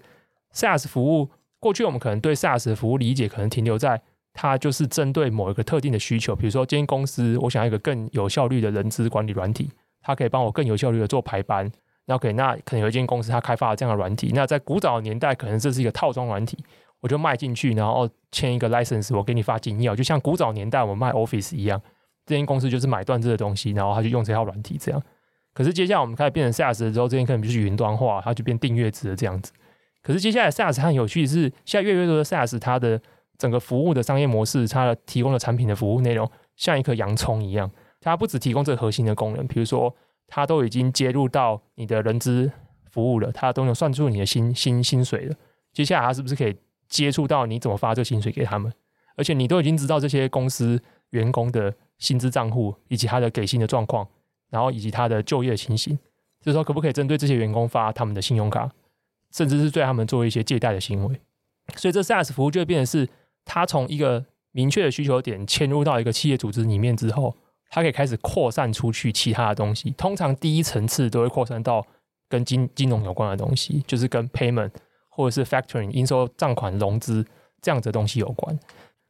[0.53, 1.29] SaaS 服务，
[1.59, 4.01] 过去我们可能对 SaaS 的服务理解可能停留在
[4.35, 9.71] 它就是针对某一个特定的需求，比如说，今天公司我想要一个更有效率的人资管理软体，
[10.01, 11.71] 它可以帮我更有效率的做排班。
[12.05, 16.57] 那 OK，那可能有一间公司它开发了这样的软体，那在古早年代，可能这是一个套装软体，
[16.99, 21.81] 我就卖进去，然后签一个 license，我给你发金钥，就像古早年代我们卖 Office 一样，
[22.25, 25.01] 这间公司就是买断这个东西，然后他就用这套软体这样。
[25.53, 29.53] 可是接下来我们开始变成 SaaS 之后，这边可能就是云端化，它就变订阅制的这样子。
[30.03, 33.01] 可是接下来 SaaS 它很有趣的是，现在越来越多的 SaaS 它的
[33.37, 37.69] 整个服务的商业模式，它的提供的产品的服务内容像一颗洋葱一样，
[38.01, 39.95] 它不只提供这个核心的功能，比如说。
[40.27, 42.51] 它都已经接入到你的人资
[42.89, 45.35] 服务了，它都能算出你的薪薪薪水了。
[45.71, 46.57] 接下来它是不是可以
[46.89, 48.73] 接触到你怎么发这薪水给他们？
[49.17, 54.07] 而且你都已经知道这些公司员工的薪资账户以及他的给薪的状况，
[54.49, 55.95] 然后以及他的就业情形，
[56.41, 58.67] 就是说可不可以针对这些员工发他们的信用卡，
[59.31, 61.21] 甚至是对他们做一些借贷的行为？
[61.75, 63.07] 所以这 SaaS 服务就会变成是，
[63.45, 67.33] 他从一个明确的需求点迁入到一个企业组织里面之后。
[67.71, 71.85] 它可以开始扩散出去其他的东西，通常第一层次都会扩散到
[72.29, 74.69] 跟金金融有关的东西，就是跟 payment
[75.09, 77.25] 或者是 factoring 应收账款融资
[77.61, 78.57] 这样子的东西有关。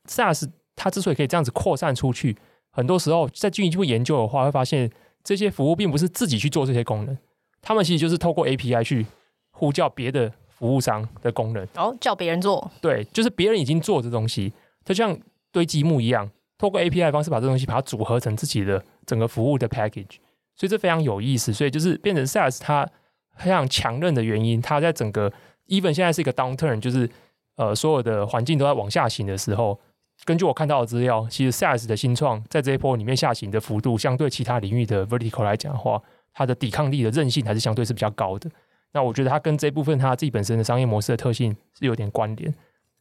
[0.07, 2.35] SaaS 它之所以可以这样子扩散出去，
[2.71, 4.89] 很多时候在进一步研究的话，会发现
[5.23, 7.15] 这些服务并不是自己去做这些功能，
[7.61, 9.05] 他们其实就是透过 API 去
[9.51, 12.71] 呼叫别的服务商的功能，然后、哦、叫别人做。
[12.81, 14.51] 对，就是别人已经做这东西，
[14.83, 15.17] 就像
[15.51, 16.29] 堆积木一样。
[16.57, 20.15] 透过 API 的方式把这东西把它组合成自己的整个服务的 package，
[20.55, 21.51] 所以这非常有意思。
[21.51, 22.89] 所以就是变成 SaaS 它
[23.37, 25.29] 非常强韧的原因，它在整个
[25.67, 27.09] even 现在是一个 downturn，就是
[27.57, 29.77] 呃所有的环境都在往下行的时候，
[30.23, 36.01] 根据我看到的资料，其实 SaaS 的新创在这一波里面下行的幅度，相对其他领域的 vertical 来讲的话，
[36.33, 38.49] 它的抵抗力的韧性还是相对是比较高的。
[38.95, 42.51] 那我觉得它跟这部分它自己本身的商业模式的特性是有点关联。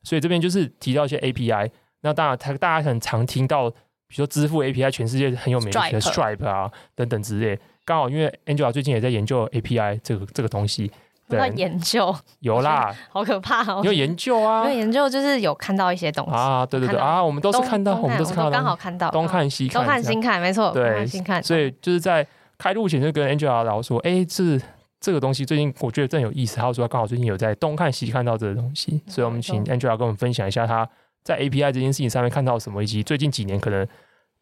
[0.02, 1.70] 所以这边就是提到一些 API。
[2.02, 3.76] 那当然，他大家很常听到，比
[4.10, 7.58] 如说支付 API，全世界很有名的 Stripe 啊等等之类。
[7.84, 10.90] 刚好因为 Angela 最近也在研究 API 这个这个东西。
[11.26, 12.14] 在研究？
[12.40, 13.80] 有啦， 好可怕哦！
[13.82, 14.68] 有研究啊？
[14.68, 21.42] 有研究就是有看到一些东西啊，对对对啊，我们都是看到，我们都是看到，刚好看到，东看西看，东看西看，没错，对，西看。
[21.42, 22.26] 所以就是在
[22.58, 24.60] 开路前就跟 Angela 聊说，哎，这
[25.04, 26.56] 这个东西最近我觉得真有意思。
[26.56, 30.88] 他说刚好最近有在东看西看到这个东西，所以我们请 Angela 跟我们分享一下他。
[31.22, 33.88] 在 API 这件事情上面看到什么，以及最近几年可能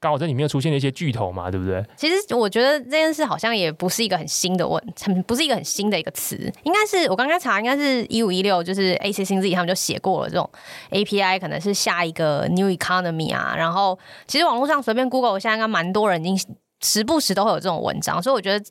[0.00, 1.80] 刚好在里面出现了一些巨头嘛，对不对？
[1.96, 10.50] 其实我觉得这件事好像也不是一个很新的问，很不是一个很新的一个词，应该是我刚刚查，应该是一五一六，就是 AC 新字他们就写过了这种
[10.90, 13.54] API 可能是下一个 New Economy 啊。
[13.56, 13.96] 然后
[14.26, 18.64] 其实网络上随便 Google 现在应该蛮多人已经时不时都会有这种文章，所以我觉得，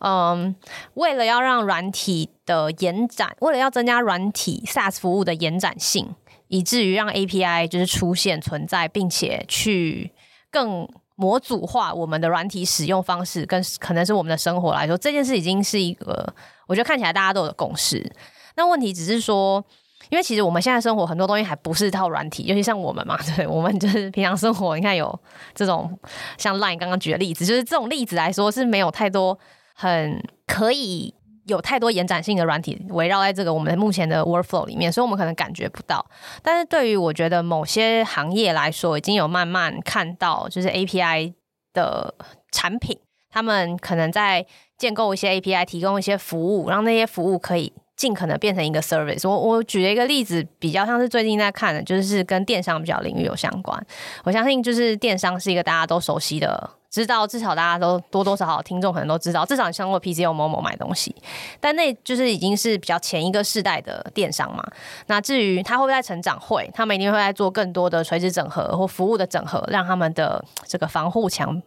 [0.00, 0.54] 嗯，
[0.94, 6.14] 为了要让软体的延展，为了要增加软体 SaaS 服务的延展性。
[6.48, 10.12] 以至于让 API 就是出现存在，并且去
[10.50, 16.34] 更模组化我们的软体使用方式，跟可能是我们的生活来说，这件事已经是一个
[16.66, 18.12] 我觉得看起来大家都有共识。
[18.54, 19.64] 那问题只是说，
[20.10, 25.18] 因为其实我们现在生活很多东西还不是一套软体，尤其像我们嘛， 对，我们就是平常生活，你看有
[25.54, 25.98] 这种
[26.38, 29.38] 像 Line 刚刚举的例子，就是这种例子来说是没有太多
[29.74, 31.14] 很可以。
[31.46, 36.06] 有太多延展性的软体围绕在这个我们目前的 workflow 里面，所以我们可能感觉不到。
[36.40, 41.34] 但是对于我觉得某些行业来说，已经有慢慢看到，就是 API
[41.74, 42.14] 的
[42.52, 42.96] 产品，
[43.28, 44.46] 他们可能在
[44.78, 49.28] 建构一些 API，提供一些服务，让那些服务可以尽可能变成一个 service。
[49.28, 53.86] 我我举了一个例子，比较像是最近在看的，就是跟电商比较领域有相关。
[54.24, 56.70] 我相信就是电商是一个大家都熟悉的。
[56.90, 61.16] 知道，至少大家都多多少少听众可能都知道，至少你上过 PCO 某某买东西，
[61.58, 64.62] 但那就是已经是比较前一个世代的电商嘛。
[65.06, 71.62] 那至于他会不会在成长，会，他们一定会在做更多的垂直整合或服务的整合，让他们的这个防护墙、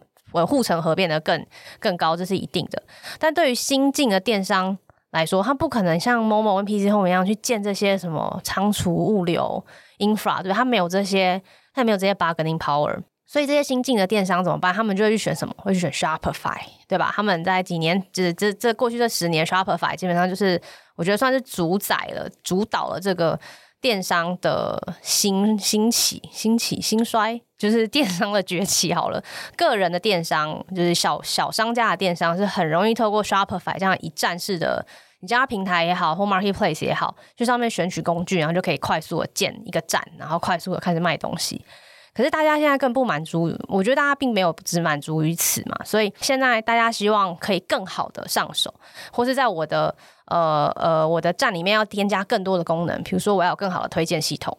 [0.46, 1.44] 护城河变得更
[1.80, 2.80] 更高，这是一定的。
[3.18, 4.78] 但对于新进的电商
[5.10, 9.64] 来说，他不可能像某某跟 PC Home 一样去建这些什么仓储物流
[9.98, 10.56] infra，对吧？
[10.56, 11.40] 他没有这些，
[11.72, 13.02] 他没有这些 bargaining power。
[13.28, 14.72] 所以这些新进的电商怎么办？
[14.72, 15.52] 他们就会去选什么？
[15.58, 17.12] 会去选 Shopify，对吧？
[17.14, 20.60] 他们在几年，这这这过去这十年，Shopify 基本上就是
[20.94, 23.38] 我觉得算是主宰了、主导了这个
[23.80, 28.92] 电商的兴兴起、兴起、兴衰，就是电商的崛起。
[28.92, 29.22] 好了，
[29.56, 34.84] 个人的电商就是小小商家的电商是很容易透过 Shopify 这样一站式的
[35.20, 41.64] 你家平台也好，或 Marketplace 也好，去上面选取工具，然后就可以快速的建一个站，然后快速的开始卖东西。
[42.12, 48.72] 可是大家现在更不满足，我觉得大家并没有只满足于此嘛，所以现在大家希望可以更好的上手，
[49.12, 49.94] 或是在我的
[50.26, 54.56] 呃呃我的站里面要添加更多的功能，比如说我要有更好的推荐系统。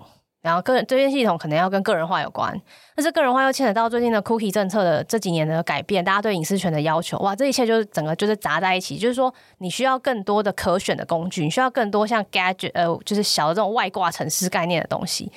[0.48, 2.58] 然后个人这些系统可能要跟个人化有关，
[2.96, 15.30] 但是个人化又牵扯到最近的 cookie 政策的这几年的改变，大家对隐私权的要求，哇，这一切就是整个就是砸在一起，就是说你需要更多的可选的工具，你需要更多像 gadget 呃，就是小的这种外挂城市概念的东西，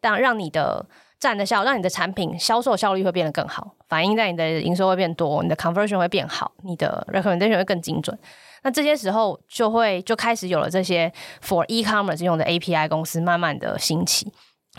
[0.00, 0.86] 当让你的
[1.24, 8.14] 站的效，让你的产品销售效率会变得更好，反映在你的营收会变多，你的 conversion 会变好，你的 recommendation 会更精准。
[8.62, 11.10] 那这些时候就会就开始有了这些
[11.42, 14.30] for e-commerce 用的 API 公司慢慢的兴起。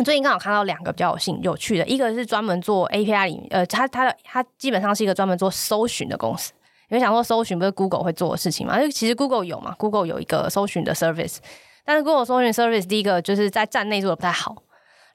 [0.04, 6.54] 最近刚好看到两个比较有兴有趣的，一个是专门做 API 里面，呃，它它的它基本上是一个专门做搜寻的公司。
[6.90, 8.78] 因为想说搜寻不是 Google 会做的事情嘛？
[8.78, 11.38] 因为其实 Google 有嘛，Google 有一个搜寻的 service，
[11.84, 14.56] 但是 Google 搜寻 service 第一个就是在站内做的不太好，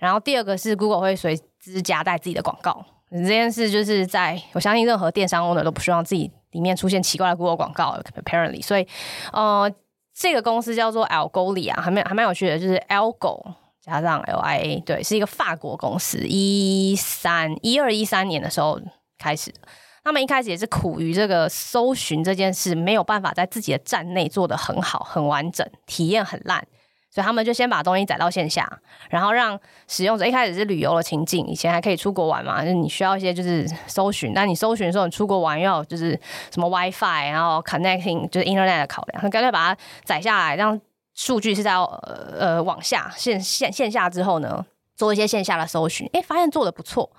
[0.01, 2.85] 然后第二个是 Google 会随之夹带自己的广告。
[3.13, 8.87] 这件事就是在我相信任何电商 owner 都不希望自己里面出现奇怪的 Google 广告，apparently，所以
[9.33, 9.73] 呃，
[10.13, 13.55] 这个公司叫做 Algolia，还蛮还蛮有趣的，就是 Algo。
[13.83, 18.79] 加上 LIA，对，是一个法国公司，一三一二一三年的时候
[19.19, 19.59] 开始的。
[20.05, 26.63] 他们一开始也是苦于这个搜寻这件事没有办法在自己的站内做得很好、很完整，体验很烂，
[27.11, 28.71] 所以他们就先把东西载到线下，
[29.11, 36.19] 然后让使用者一开始是旅游的情境，以前还可以出国玩嘛，就是你需要一些就是搜寻，但你搜寻的时候，你出国玩要就是
[36.51, 40.81] 什么 WiFi，然后 connecting 就是 Internet 的考量，他干脆把它载下来，让。
[41.13, 44.65] 数据是在呃呃往下线线线下之后呢，
[44.97, 47.11] 做一些线下的搜寻，诶，发现做得不错，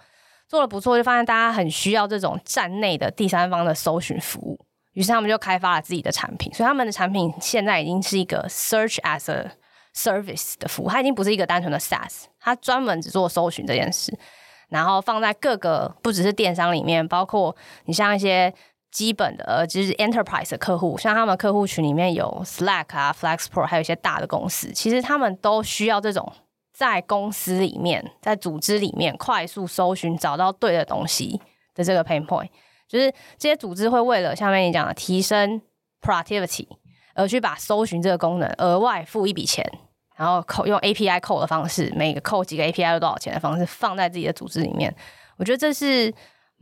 [0.48, 4.58] 做得不错，就发现大家很需要这种站内的第三方的搜寻服务，
[4.94, 9.52] 于是他们就开发了自己的产品，所以他们的产品现在已经是一个 search as a
[9.96, 14.18] service 的服务，它已经不是一个单纯的 SaaS，它专门只做搜寻这件事，
[14.70, 18.54] 然后放在各个不只是电商里面，包括你像一些。
[18.92, 26.30] 基本的呃，就是 enterprise 的客户，像他们客户群里面有 Slack 啊、Flexport，还有一些大的公司，其实他们都需要这种
[26.74, 31.40] 在公司里面、在组织里面快速搜寻找到对的东西
[31.74, 32.50] 的这个 pain point。
[32.86, 35.62] 就是这些组织会为了下面你讲的提升
[36.02, 36.68] productivity，
[37.22, 39.66] 而去把搜寻这个功能额外付一笔钱，
[40.18, 44.94] 然后扣用 API 扣的方式，每个扣几个 API 都多少钱的方式放在自己的组织里面。
[45.38, 46.14] 我觉得这是。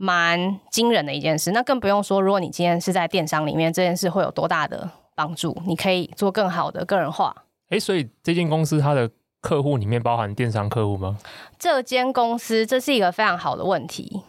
[0.02, 5.54] 蛮惊人的一件事，那更不用说，如果你今天是在电商里面，这件事会有多大的帮助？
[5.66, 7.36] 你可以做更好的个人化。
[7.68, 9.10] 诶、欸，所以这间公司它的
[9.42, 11.18] 客户里面包含电商客户吗？
[11.58, 14.22] 这间公司这是一个非常好的问题，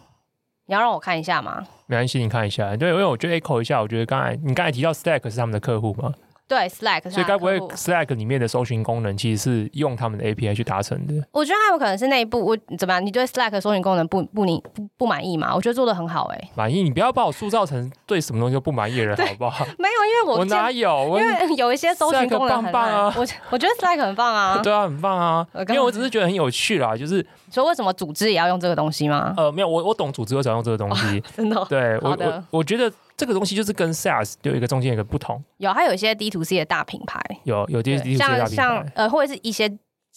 [0.72, 1.62] 你要让我看一下吗？
[1.86, 2.78] 没关系，你看一下。
[2.78, 6.14] 对，因为我觉得 echo 一下，我觉得刚才你刚才提到 Stack 是他们的客户吗？
[6.52, 11.14] 对，Slack，所以该不会 Slack 里面的搜寻功能其实是用他们的 API 去达成的？
[11.32, 13.06] 我觉得它有可能是内部，我怎么样？
[13.06, 15.56] 你对 Slack 搜寻功能不不你不不满意吗？
[15.56, 16.84] 我觉得做的很好哎、欸，满意。
[16.84, 19.64] 你不要把我塑造成对什么东西都不满意的人，好不好？
[19.80, 21.18] 没有，因为我我哪有？
[21.18, 25.48] 因为有一些搜寻功能很棒啊，我我觉得 Slack 很棒啊， 对啊，很棒啊。
[25.70, 29.34] 因为我只是觉得很有趣啦，就是所以为什么组织也要用这个东西吗？
[29.38, 31.66] 呃，没有，我我懂组织为什么要用这个东西，真的。
[31.70, 32.92] 对，我我我觉得。
[33.22, 39.72] 这个东西就是跟 SaaS 有一个中间有一个不同，有还有一些 D to C 的大品牌，有有 D to C 的大品牌，像像呃或者是一些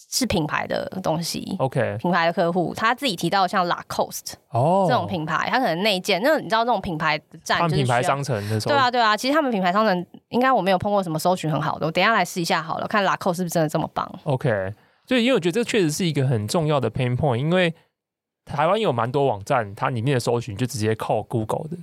[0.09, 4.87] 是品牌的东西，OK，品牌的客户他自己提到像 Lacoste 哦。
[4.89, 14.73] 这种品牌，他可能内建，那你知道这种品牌站就是品牌商城的时候，对啊对啊，其实他们品牌商城应该我没有碰过什么搜寻很好的，我等一下来试一下好了，看 Lacoste 是不是真的这么棒？OK，
[15.05, 17.71] 所以因为我觉得这确实是一个很重要的 pain point，因为
[18.45, 21.77] 台湾有蛮多网站，它里面的搜寻就直接靠 Google 的。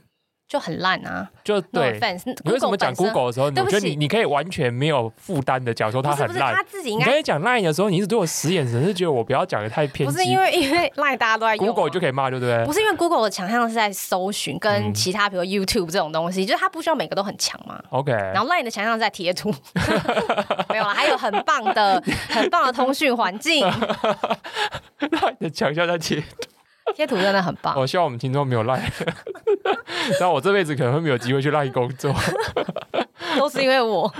[0.52, 1.26] 就很烂啊！
[1.42, 1.98] 就对
[2.44, 6.54] 你为什么讲 Google 的时候，你觉得你你可以完全没有负担的讲说它很烂。
[6.54, 7.06] 他自己应该。
[7.06, 10.14] 你刚才讲 Line 的时候，你一直对我使眼神，是觉得我不要讲的太偏激。
[10.14, 12.62] 不是因为因为 Line 大家都在用、啊、Google 就可以骂，对不对？
[12.66, 17.82] 不是因为 Google 的强项是在搜寻跟其他，比如 YouTube 这种东西，嗯、就是它不需要每个都很强嘛。
[17.88, 18.12] OK。
[18.12, 19.50] 然后 Line 的强项是在贴图，
[20.68, 23.66] 没有了，还有很棒的、很棒的通讯环境。
[25.00, 26.26] Line 的强项在贴图。
[26.94, 27.78] 贴图真的很棒。
[27.78, 28.90] 我希望我们听众没有赖，
[30.20, 32.12] 但我这辈子可能会没有机会去赖工作，
[33.38, 34.12] 都是因为我。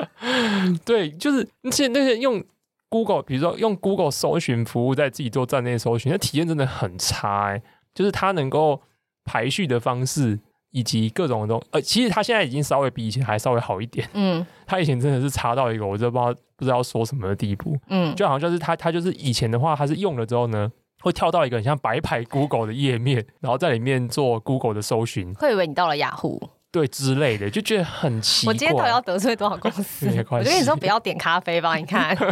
[0.84, 2.42] 对，就是那些那些用
[2.88, 7.62] Google，比如说用 Google 搜寻服务在自己做站内搜寻，那体验真的很差哎。
[7.94, 8.82] 就是它能够
[9.24, 10.38] 排序的方式
[10.70, 14.08] 以及各种的东西，呃，其实它现在已经稍微比以前还稍微好一点。
[14.14, 17.78] 嗯，它以前真的是差到一个我真不知道不知道说什么的地步。
[17.88, 20.70] 嗯，就好像就是他他就是以前的话，他是用了之后呢。
[21.04, 26.40] 会跳到一个很像白牌 Google 的页面，然后在里面做 Google 的搜寻，会以为你到了雅虎，
[26.72, 28.54] 对之类的，就觉得很奇怪。
[28.54, 30.06] 我今天到底要得罪多少公司？
[30.30, 32.16] 我跟你说，不要点咖啡吧，你看。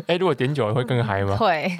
[0.00, 1.36] 哎、欸，如果点久了会更嗨吗？
[1.36, 1.70] 会。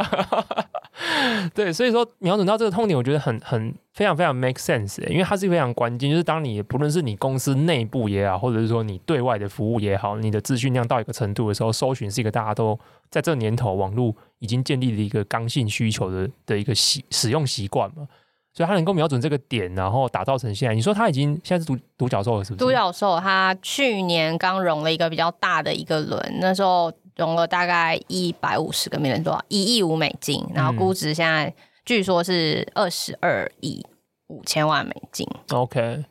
[1.54, 12.78] 对，所以说瞄准到这个痛点，我觉得很很非常非常 make sense，因为它是非常关键，就是当你不论是你公司内部也好，或者是说你对外的服务也好，你的资讯量到一个程度的时候，搜寻是一个大家都
[13.10, 18.06] 在这年头网络已经建立了一个刚性需求的的一个习使用习惯嘛。
[18.52, 20.74] 所以它能够瞄准这个点，然后打造成现在。
[20.74, 22.64] 你说它已经现在是独独角兽了，是不是？
[22.64, 33.86] 独角兽，它去年刚融了一个比较大的一个轮，那时候融了大概一百五十个 million 多少，一亿五美金，然后估值现在据说是二十二亿
[34.26, 35.24] 五千万美金。
[35.50, 36.04] OK，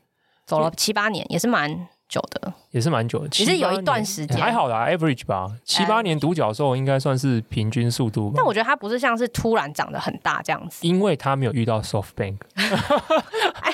[0.46, 8.34] 走了七八年，也是蛮久的，也是蛮久的，其实有一段时间还好啦，average 吧，七八年独角兽应该算是平均速度吧。
[8.38, 12.38] 但我觉得它不是像是突然长得很大这样子，因为它没有遇到 SoftBank。
[13.62, 13.74] 哎，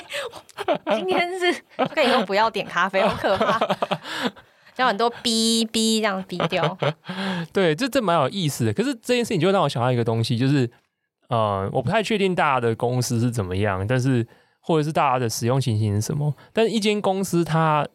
[0.96, 1.62] 今天是
[1.94, 3.58] 跟你说不要点咖啡，好可怕，
[4.76, 6.76] 有很多逼逼这样逼掉。
[7.54, 8.72] 对，这这蛮有意思的。
[8.74, 10.70] 可是这件事情就让我想到一个东西，就是
[11.28, 14.26] 呃，我不太确定大家的公司是怎么样，但是
[14.60, 17.86] 或者是大家的使用情形是什么，但是一间公司它。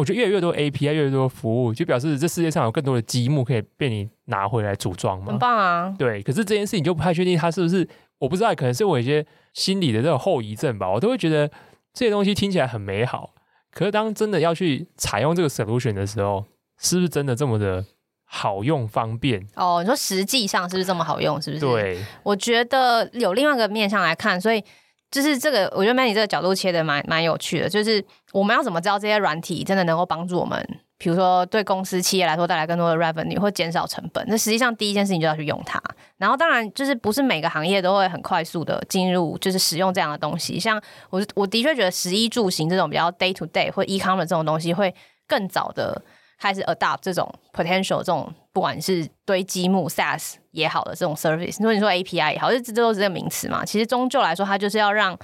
[0.00, 5.26] 我觉得越来越多 API，越来越多服务，就表示这世界上有更多的积木可以被你拿回来组装嘛。
[5.26, 5.94] 很棒啊！
[5.98, 7.86] 对，可是这件事情就不太确定它是不是，
[8.18, 10.90] 我不知道，可能是我一些心理的这种后遗症吧。
[10.90, 11.46] 我都会觉得
[11.92, 13.34] 这些东西听起来很美好，
[13.70, 16.46] 可是当真的要去采用这个 solution 的时候，
[16.78, 17.84] 是不是真的这么的
[18.24, 19.46] 好用方便？
[19.56, 21.40] 哦，你说实际上是不是这么好用？
[21.42, 21.60] 是不是？
[21.60, 24.64] 对，我觉得有另外一个面向来看，所以。
[25.10, 27.68] 就是这个，我觉得 Manny 这个角度切的蛮蛮有趣的。
[27.68, 30.64] 就是我们要怎么知道这些软体真的能够帮助我们，
[30.98, 34.24] 比如说对公司企业来说带来更多的 revenue 或减少成本？
[34.28, 35.82] 那实际上第一件事情就要去用它。
[36.18, 40.60] 然后当然就是不是每个行业都会很快速的进入，就是使用这样的东西。
[40.60, 40.80] 像
[41.10, 44.94] 我我的确觉得食衣住行这种比较 day to day 或 e-commerce 这种东西会
[45.26, 46.00] 更早的。
[46.40, 53.64] 开始 adopt 这种 potential 这种，不管是堆积木 SaaS 也好的这种 service，如果你说 API 也好，这这都是这个名词嘛。
[53.64, 55.16] 其实终究来说，它就是要让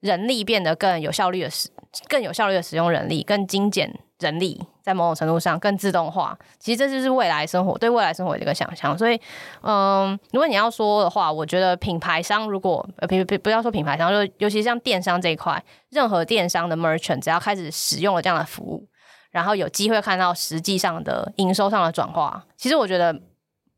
[0.00, 1.68] 人力变得更有效率的使，
[2.08, 6.36] 更有效率的使用人力，更精简人力，在某种程度上更自动化。
[6.58, 8.98] 其实这就是未来生活，对未来生活的一个想象。
[8.98, 9.20] 所以，
[9.62, 18.86] 嗯，如果你要说的话，我觉得品牌商如果呃，不不不要说品牌商，就尤其像电商这一块，任何电商的 merchant 只要开始使用了这样的服务。
[19.30, 23.16] 然后有机会看到实际上的营收上的转化，其实我觉得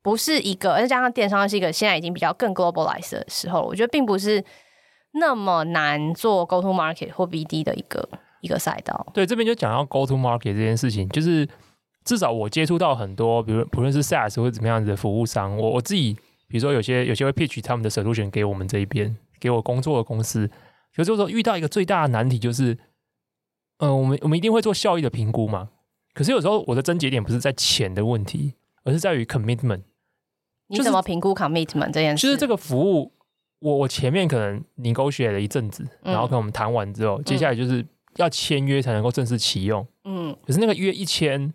[0.01, 4.43] 不是一个，而且加上电商是一个现在已经比较更 globalized 的时候，我觉得并不是
[5.13, 8.09] 那么难做 go to market 或 BD 的一个
[8.41, 9.07] 一个赛道。
[9.13, 11.47] 对，这边就讲到 go to market 这件事情，就是
[12.03, 16.15] 至少我接触到很多，比如不论是 SaaS 或怎么样子的服务商，我我自己
[16.49, 20.51] 比如说有些有些会 pitch 他们的 solution 给我们这一边，给我工作的公司，
[20.97, 22.79] 有时候说遇到一个最大的难题就是。
[23.83, 25.71] 嗯、呃，我们我们一定会做效益的评估嘛。
[26.15, 28.55] 可是有时候我的症结点不是在钱的问题，
[28.85, 29.83] 而是在于 commitment。
[30.69, 32.27] 你怎么评估 commitment 这件事？
[32.27, 33.13] 就是这个服务，
[33.59, 37.85] 我我前面可能 negotiate 了一阵子，然后跟我们谈完之后，嗯、接下来就是
[38.17, 39.85] 要签约才能够正式启用。
[40.05, 41.53] 嗯，可是那个约一签，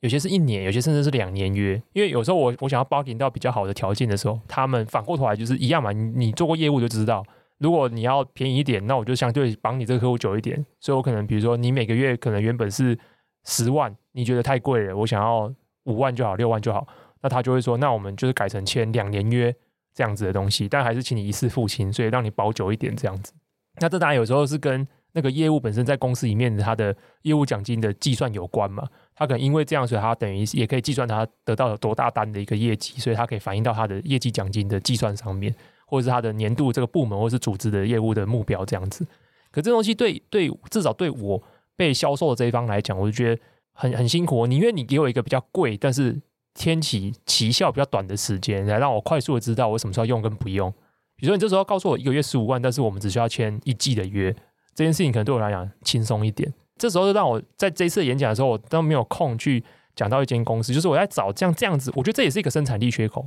[0.00, 1.80] 有些是一年，有些甚至是两年约。
[1.92, 5.92] 因为有时候我我想要 bargain 到比较好的条件的时候，他们反过头来就是一样嘛。
[5.92, 7.24] 你你做过业务就知道。
[7.58, 10.64] 如果你要便宜一点，那我就相对绑你这个客户久一点。
[10.80, 12.98] 所以我可能比如说，你每个月可能原本是
[13.44, 15.52] 十万，你觉得太贵了，我想要
[15.84, 16.86] 五万就好，六万就好。
[17.22, 19.54] 那他就会说，那我们就是改成签两年约
[19.94, 23.32] 这样子的东西，但还是请你一次付清，所以让你保久一点这样子。
[23.80, 28.86] 那这当然有时候是跟那个业务本身在公司里面的他的业务奖金的计算有关嘛。
[29.14, 35.54] 他可能因为这样，所以他等于也可以计算他得到有多大单的一个业绩，所以他可以反映到他的业绩奖金的计算上面。
[35.86, 39.06] 或者是他的年度这个部门或是组织的业务的目标这样子，
[39.50, 41.42] 可这东西对对至少对我
[41.76, 44.46] 被销售的这一方来讲，我就觉得很很辛苦。
[44.46, 46.20] 宁愿你给我一个比较贵，但是
[46.54, 50.70] 天期期效比较短的时间，来让我快速的知道我什么时候用跟不用。
[51.16, 54.30] 比如说你这时候告诉我一个月十五万，但是我们只需要签一季的约，
[54.74, 56.52] 这件事情可能对我来讲轻松一点。
[56.76, 59.64] 这时候就让我在这一次演讲的时候，我都没有空去
[59.94, 63.26] 讲到一间公司，就是我在找这样这样子，我觉得这也是一个生产力缺口。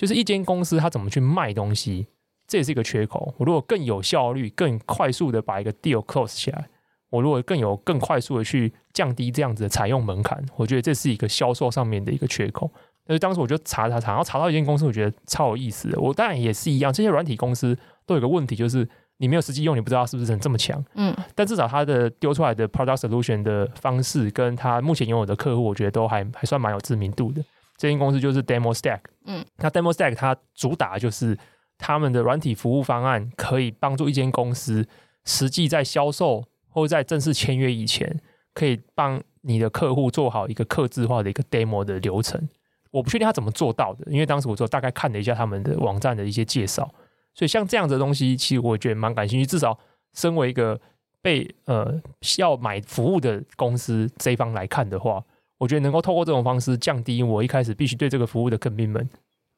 [0.00, 2.06] 就是一间公司它怎么去卖东西，
[2.48, 3.34] 这也是一个缺口。
[3.36, 6.70] 我如果更有效率、更快速的把一个 deal close 起来，
[7.10, 12.72] 我如果更有更快速的去降低这样子的采用门槛，我觉得这是一个销售上面的一个缺口。
[13.06, 16.00] 所以当时我就查查查，然后查到一间公司，我觉得超有意思的。
[16.00, 17.76] 我当然也是一样，这些软体公司
[18.06, 18.88] 都有个问题，就是
[19.18, 20.82] 你没有实际用，你不知道是不是能这么强。
[20.94, 27.44] 嗯，但至少它的丢出来的 product solution 的方式，跟它目前拥有的客户，我觉得都还还算蛮有知名度的。
[27.80, 31.34] 这间公司就是 DemoStack，嗯，那 DemoStack 它主打就是
[31.78, 34.86] 他们的软体服务方案，可以帮助一间公司
[35.24, 38.20] 实际在销售或在正式签约以前，
[38.52, 42.46] 可以帮你的客户做好一个客制化的一个 demo 的流程。
[42.90, 46.92] 我不确定他怎么做到的，因为当时我就大概看了一下他们的网站的一些介绍，
[47.34, 49.46] 所以像这样子的东西，其实我觉得蛮感兴趣。
[49.46, 49.78] 至少
[50.12, 50.78] 身为一个
[51.22, 51.98] 被呃
[52.36, 55.24] 要买服务的公司这一方来看的话，
[55.60, 59.08] 我觉得能够透过这种方式降低我一开始必须对这个服务的 commitment，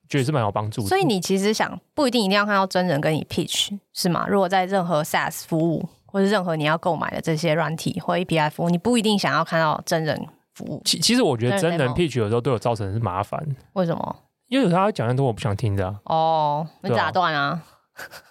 [0.08, 0.88] 觉得是蛮有帮助的。
[0.88, 4.26] 所以你其实想不一定一定要看到真人跟你 pitch 是吗？
[4.28, 10.82] 如果在任何 SaaS 服务或者任何你要购买的这些软体或 API 服务，你不一定想要看到真人服务。
[10.84, 13.40] 其其实我觉得真人 pitch 有时候对我造成的是麻烦。
[13.74, 14.16] 为什么？
[14.48, 16.00] 因为有时候他讲的多我不想听的、啊。
[16.04, 17.62] 哦，你打断啊！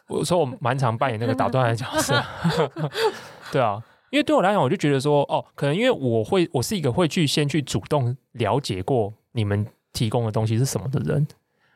[0.08, 2.22] 我说我蛮常扮演那个打断的角色。
[3.52, 3.82] 对啊，
[4.12, 11.26] 因为对我来讲，我就觉得说，哦，可能因为我会，我是一个会去先去主动了解过你们提供的东西是什么的人，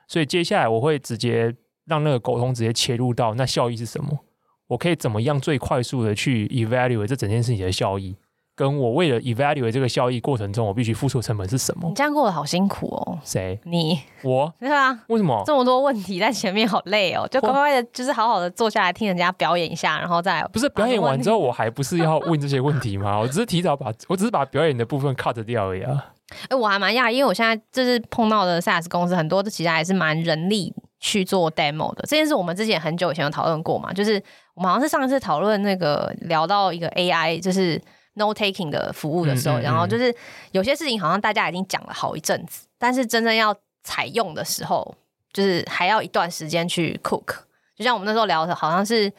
[0.08, 1.56] 所以接下来我会直接
[1.86, 4.20] 让那个沟通直接切入到那效益是什么。
[4.68, 8.16] 我可以怎么样最快速的去 evaluate 这整件事情的效益？
[8.56, 11.90] 跟我为了 evaluate 这个效益过程中，我必须付出的成本是什么？
[11.90, 13.20] 你这样过得好辛苦哦。
[13.24, 13.60] 谁？
[13.66, 14.00] 你？
[14.24, 14.54] 我？
[14.60, 14.98] 对啊。
[15.08, 15.44] 为什么？
[15.46, 23.18] 这么多问题在前面好累哦，就乖乖的，就是好好的坐下来听人家表演一下，然后再不是表演完之后，我还不是要问这些问题吗？
[23.20, 26.14] 我只是提早把，我只是把表演的部分 cut 掉而已啊。
[26.44, 32.04] 哎、欸，我还蛮讶异，因为我现在就是碰到的 SaaS 公司很多，都其实还是蛮人力去做 demo 的。
[32.08, 34.24] 这件事我们之前很久以前有讨论过嘛，就是。
[34.56, 37.78] 我们好像是上一次讨论那个聊到一个 AI 就是
[38.16, 40.14] note taking 的服务的时候，嗯嗯嗯，然后就是
[40.52, 44.96] 有些事情好像大家已经讲了好一阵子，但是真正要采用的时候，
[45.32, 47.38] 就是还要一段时间去 cook。
[47.78, 49.12] 就像我们那时候聊的，好像是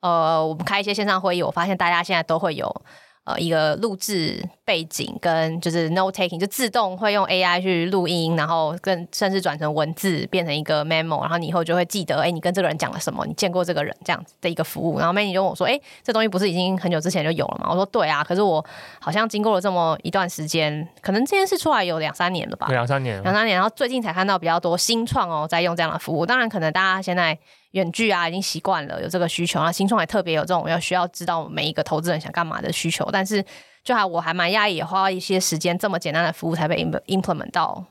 [0.00, 2.84] 呃，我们开一些线上会议，我发现大家现在都会有。
[3.24, 14.98] 呃，一个录制背景跟就是 note taking，就自动会用 AI 去录音，然后跟甚至转成文字变成一个 memo，然后你以后就会记得，哎，你跟这个人讲了什么，你见过这个人这样子的一个服务。
[14.98, 17.68] 然后 Manny 就问我说，哎，这东西不是已经很久之前就有了吗？
[17.70, 18.64] 我说对啊，可是我
[18.98, 26.26] 好像经过了这么一段时间，可能这件事出来有两三年了吧，两三年，两三年，然后最近才看到比较多新创哦在用这样的服务。
[26.26, 27.38] 当然，可能大家现在。
[27.72, 33.08] 远距啊，已经习惯了有这个需求，那新创也特别有这种要需要知道每一个投资人想干嘛的需求。
[33.12, 33.44] 但是，
[33.82, 37.84] 就还我还蛮讶异，花一些时间，这么简单的服务才被 implement 到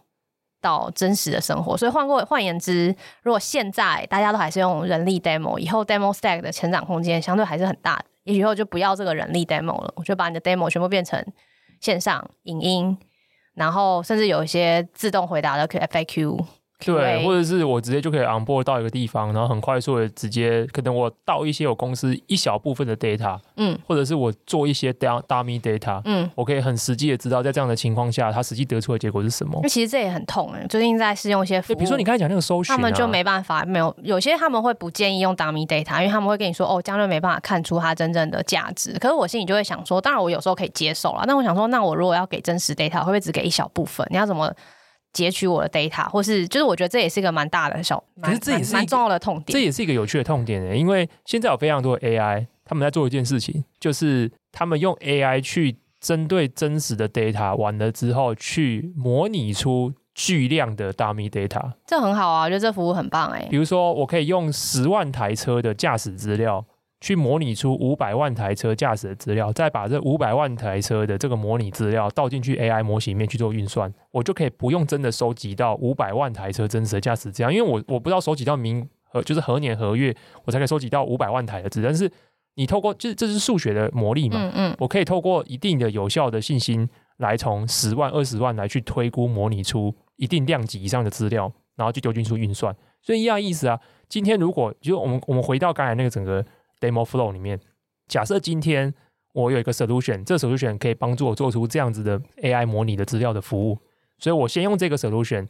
[0.62, 1.76] 到真实的生活。
[1.76, 8.06] 所以换过换言之，如果现在大家都还是用人力 demo，以后 demo stack 的成长空间相对还是很大的。
[8.24, 11.26] 也许以后就不要这个人力 demo 了，我就把你的 demo 全部变成
[11.80, 12.96] 线上影音，
[13.56, 16.46] 然后甚至有一些自动回答的 FAQ。
[16.86, 29.60] 对，或者是我直接就可以 onboard 到一个地方，然后很快速的直接，可能我到一些我公司一小部分的 data，嗯，或者是我做一些 dummy data，嗯，我可以很实际的知道在这样的情况下，它实际得出的结果是什么。
[29.64, 38.98] 那其实这也很痛哎，最近在试用一些服务，比如说你刚才讲那个搜寻、啊，他们就没办法，没有有些他们会不建议用 dummy data，因为他们会跟你说哦，这样就没办法看出它真正的价值。
[39.00, 44.06] 可是我心里就会想说，当然我有时候可以接受了，那我想说，那我如果要给真实 data，会不会只给一小部分？
[44.10, 44.52] 你要怎么？
[45.14, 63.48] 截取我的 data，或是就是我觉得这也是一个蛮大的小，可是这也是蛮重要的痛点，这也是一个有趣的痛点诶，因为现在有非常多的 AI，他们在做一件事情，就是他们用 AI 去针对真实的 data 完了之后，去模拟出巨量的 dummy data，这很好啊，我觉得这服务很棒诶。
[63.50, 66.66] 比如说，我可以用十万台车的驾驶资料。
[67.02, 81.90] 去模拟出五百万台车驾驶的资料，再把这五百万台车的这个模拟资料倒进去 AI 模型里面去做运算，我就可以不用真的收集到五百万台车真实的驾驶资料，因为我我不知道收集到明和就是何年何月，我才可以收集到五百万台的资料。
[81.90, 82.10] 但是
[82.54, 86.88] 你透过就是这是数学的魔力嘛，嗯嗯，我可以透过一定的有效的信心
[87.18, 92.76] 来从十万二十万来去推估模拟出一定量级以上的资料，然后去丢进去运算。
[93.02, 93.80] 所以一样意思啊。
[94.08, 96.46] 今天如果就我们我们回到刚才那个整个。
[96.82, 97.60] Demo flow 里面，
[98.08, 98.94] 假设今天
[99.34, 103.78] 我有一个 solution，这 solution 可以帮助我做出这样子的 AI 模拟的资料的服务，
[104.18, 105.48] 所以我先用这个 solution，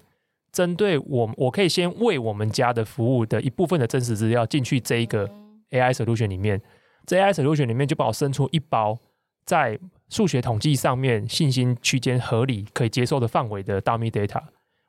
[0.52, 5.28] 针对我，我可以先为我们家的服务的一部分的真实资料进去这一个
[5.70, 6.62] AI solution 里面，
[7.06, 9.00] 这 AI solution 里面就帮我生出一包
[9.46, 9.80] 在
[10.10, 14.44] 数学统计上面信心区间合理可以接受的范围的 dummy data，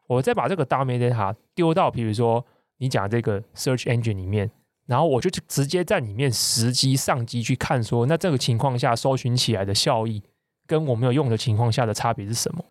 [0.09, 2.45] 我再把这个 dummy data 丢到，比如说
[2.79, 4.51] 你讲这个 search engine 里面。
[4.93, 10.23] 然后我就直接在里面实机上机去看，说那这个情况下搜寻起来的效益，
[10.67, 12.63] 跟我没有用的情况下的差别是什么？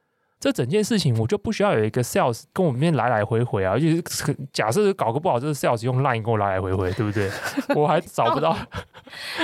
[0.41, 4.03] 这整件事情我就不需要有一个 sales 跟我们面来来回回啊，就是
[4.51, 7.29] 假设搞个不好，这个 sales 用 line 跟我来来回回，对不对？
[7.79, 8.57] 我还找不到。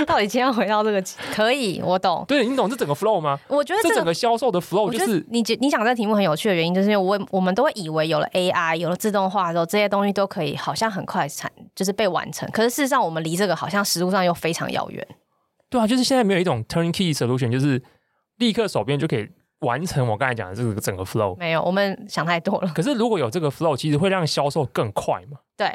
[0.07, 1.03] 到底今天回到这个？
[1.31, 2.25] 可以，我懂。
[2.27, 3.39] 对，你懂这整个 flow 吗？
[3.47, 12.49] 我觉得、这个、这整个销售的 flow 就是你你讲这个题目很有趣的原因，就是因为我我们都会以为有了 AI，有了自动化之后，这些东西都可以好像很快产，就是被完成。
[12.51, 15.07] 可是事实上，我们离这个好像实物上又非常遥远。
[15.69, 17.83] 对啊，就是现在没有一种 turnkey solution，就是
[18.37, 19.29] 立刻手边就可以。
[19.59, 22.71] 完成我刚才讲的这个整个 flow 没有，我们想太多了。
[22.75, 25.39] 可是如果有这个 flow，其实会让销售更快嘛？
[25.55, 25.71] 对，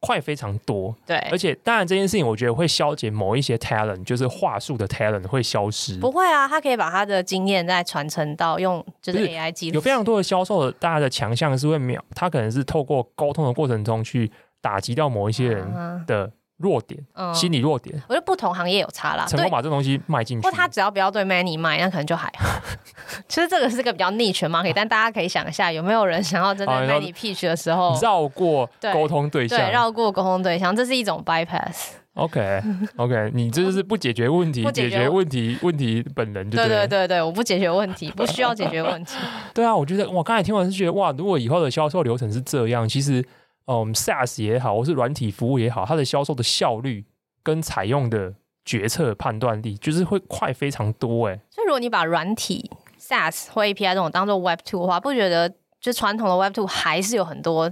[0.00, 0.94] 快非常多。
[1.04, 5.98] 对，而且当然这件事情，我觉得会消解某一些 talent，就是话术的 talent 会消失。
[5.98, 9.74] 不会啊，他可以把他的经验再传承到用就是 AI 记录。
[9.74, 14.30] 有非常多的销售的大家的强项是会秒，他可能是透过沟通的过程中去
[14.60, 16.30] 打击掉某一些人的。
[16.64, 19.26] 弱点，嗯，心理弱点，我觉得不同行业有差啦。
[19.26, 22.58] 成功把这东西卖进去，或他只要不要对 many 卖，那可能就还好。
[23.28, 29.58] 其实这个是个比较 niche market，但大家可以想一下，有没有人想要针对 many pitch 的时候绕过沟通对象？
[29.58, 31.90] 对，绕过沟通对象，这是一种 bypass。
[32.14, 36.68] OK，OK，你这就是 不解决问题，解决问题，问题本人就对。
[36.68, 39.16] 对对对对，我不解决问题，不需要解决问题。
[39.52, 43.24] 对啊，我觉得我刚才听完是觉得哇，如果以后的销售流程是这样，其实
[43.66, 47.06] 嗯，SaaS 也好，或是软体服务也好，它的销售的效率。
[47.46, 48.32] 跟采用的
[48.64, 51.38] 决策判断力，就是会快非常多哎。
[51.50, 57.70] 所以如果你把软体 SaaS 或 API 这种当做 Web Two 的话，不觉得就传统的 Web Two 还是有很多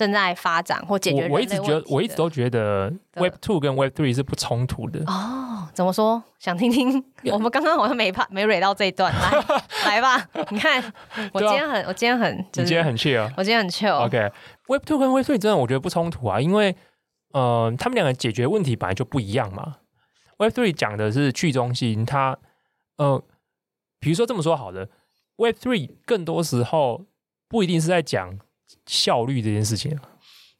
[0.00, 1.34] 正在发展或解决我？
[1.34, 5.00] 我一直觉得，我一直都觉得 Web Two 跟 Web Three 是不冲突的。
[5.06, 6.22] 哦，怎么说？
[6.38, 7.04] 想听听？
[7.30, 9.30] 我们刚刚好像没怕没蕊到这一段，来
[9.84, 10.26] 来吧。
[10.50, 10.82] 你看，
[11.34, 14.06] 我今天很，我今天很，你今天很 chill，我今天很 chill。
[14.06, 16.74] OK，Web Two 跟 Web Three 真的我觉得不冲突啊，因为。
[17.32, 19.76] 呃，他们两个解决问题本来就不一样嘛。
[20.38, 22.36] Web Three 讲的是去中心，它
[22.96, 23.22] 呃，
[24.00, 24.88] 比如说这么说好了
[25.36, 27.06] ，Web Three 更多时候
[27.48, 28.36] 不一定是在讲
[28.90, 29.96] 效率这件事情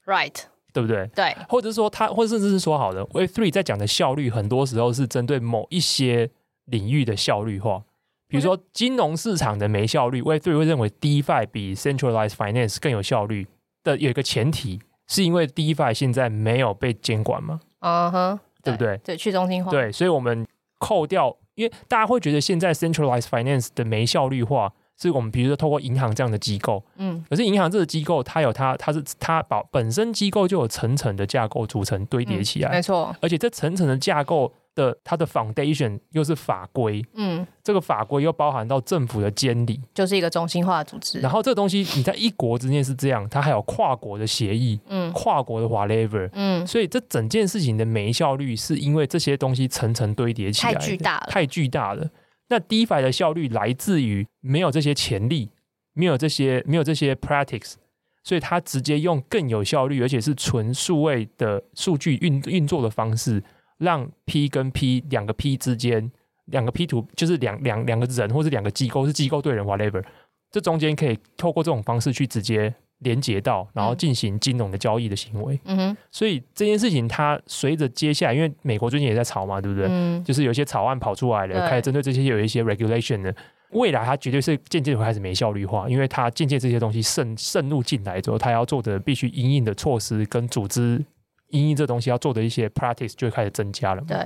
[0.07, 0.45] ，Right？
[0.73, 1.07] 对不对？
[1.09, 6.31] 对，或者是说他，或者甚至是说好的，Web Three 在讲的效率，很多时候是针对某一些
[6.67, 7.83] 领域的效率化，
[8.29, 13.49] 比如说金融市场的没效率，Web Three 会认为 DeFi 比 Centralized Finance 更有效率
[13.83, 14.81] 的有一个前提。
[15.09, 17.61] 是因为 DeFi 现在没有被监管吗？
[17.81, 18.97] 嗯哼，对不对？
[18.99, 19.69] 对，去中心化。
[19.69, 20.47] 对，所以我们
[20.79, 34.53] 扣掉，因为大家会觉得现在 Centralized Finance 的没效率化，是我们比如说透过银行这样的机构，嗯，可是银行这个机构它有它，它是它把本身机构就有层层的架构组成堆叠起来，没错，而且这层层的架构。
[34.73, 41.19] 的它的 foundation 又是法规，嗯，这个法规又包含到政府的监理，就是一个中心化的组织。
[41.19, 52.09] 然后这个东西你在一国之间是这样，它还有跨国的协议，嗯，跨国的 whatever，嗯，所以这整件事情的没效率是因为这些东西层层堆叠起来，太巨大了，太巨大了。
[52.51, 55.49] 那 DeFi 的效率来自于没有这些潜力，
[55.95, 57.77] 没有这些没有这些 practice，
[58.23, 63.43] 所以它直接用更有效率，而且是纯数位的数据运运作的方式。
[63.81, 66.13] 让 P 跟 P 两个 P 之间，
[66.45, 70.05] 两个 P 图就是两两两个人，或是两个机构，是机构对人 whatever，
[70.51, 75.61] 这中间可以透过这种方式去直接连接到，然后进行金融的交易的行为。
[75.65, 79.87] 嗯哼，所以这件事情它随着接下来，因为美国最近也在炒嘛，对不对？
[79.91, 83.35] 嗯，就是有些草案跑出来了，开始针对这些有一些 regulation 的，
[83.73, 91.05] 未来它绝对是渐渐会开始没效率化，因为它渐渐这些东西渗渗入进来之后，它要做的必须因应的措施跟组织。
[91.53, 94.05] 因应这东西要做的一些 practice 就会开始增加了。
[94.07, 94.17] 对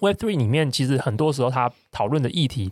[0.00, 2.70] ，Web Three 里面其实很多时候它讨论的议题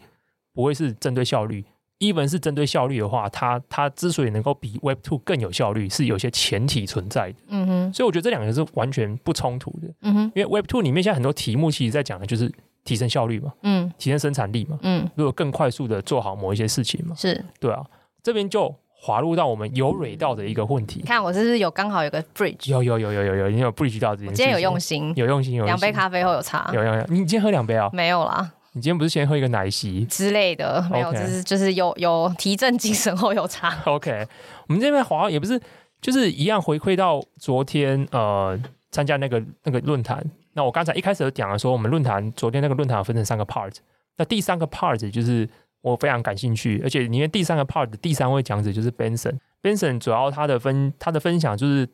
[0.53, 1.65] 不会是针对效率
[2.03, 7.39] ，even 是针对效率的话，它它之所以能够比 Web Two 更有效率，是有些前提存在的。
[7.49, 9.89] 嗯哼，所以我觉得这两个是完全不冲突的。
[10.03, 12.53] 嗯哼，因为 Web Two 里面现在很多题目其实在讲的就是
[12.85, 17.83] 提升效率嘛，嗯，提升生产力嘛，嗯，如果更快速的做好某一些事情嘛，是对啊，
[18.23, 18.75] 这边就。
[19.05, 24.37] 滑入到我们有蕊到的一个问题，你看我这是有刚好有个 bridge，有有有有有有，你有 bridge 到这件事。
[24.37, 27.05] 今天有用心，有用心，有两杯咖啡后有茶，有有有。
[27.09, 27.91] 你今天喝两杯啊？
[27.93, 28.53] 没有啦。
[28.73, 30.87] 你今天不是先喝一个奶昔之类的？
[30.91, 33.77] 没有，就是就是有有提振精神后有茶。
[33.87, 34.27] OK，
[34.69, 35.61] 我们这边华也不是，
[36.01, 38.59] 就是一样回馈到昨天呃
[38.91, 40.25] 参加那个那个论坛。
[40.55, 43.75] 那我刚才一开始有讲了说，我们论坛昨天那个论坛分成三个 part，
[44.17, 45.49] 那第三个 part 就是。
[45.83, 49.37] 我非常感兴趣，而且里面第三个 part 的第三位讲者就是 Benson。
[49.61, 51.85] Benson 主要他的分他的分享就是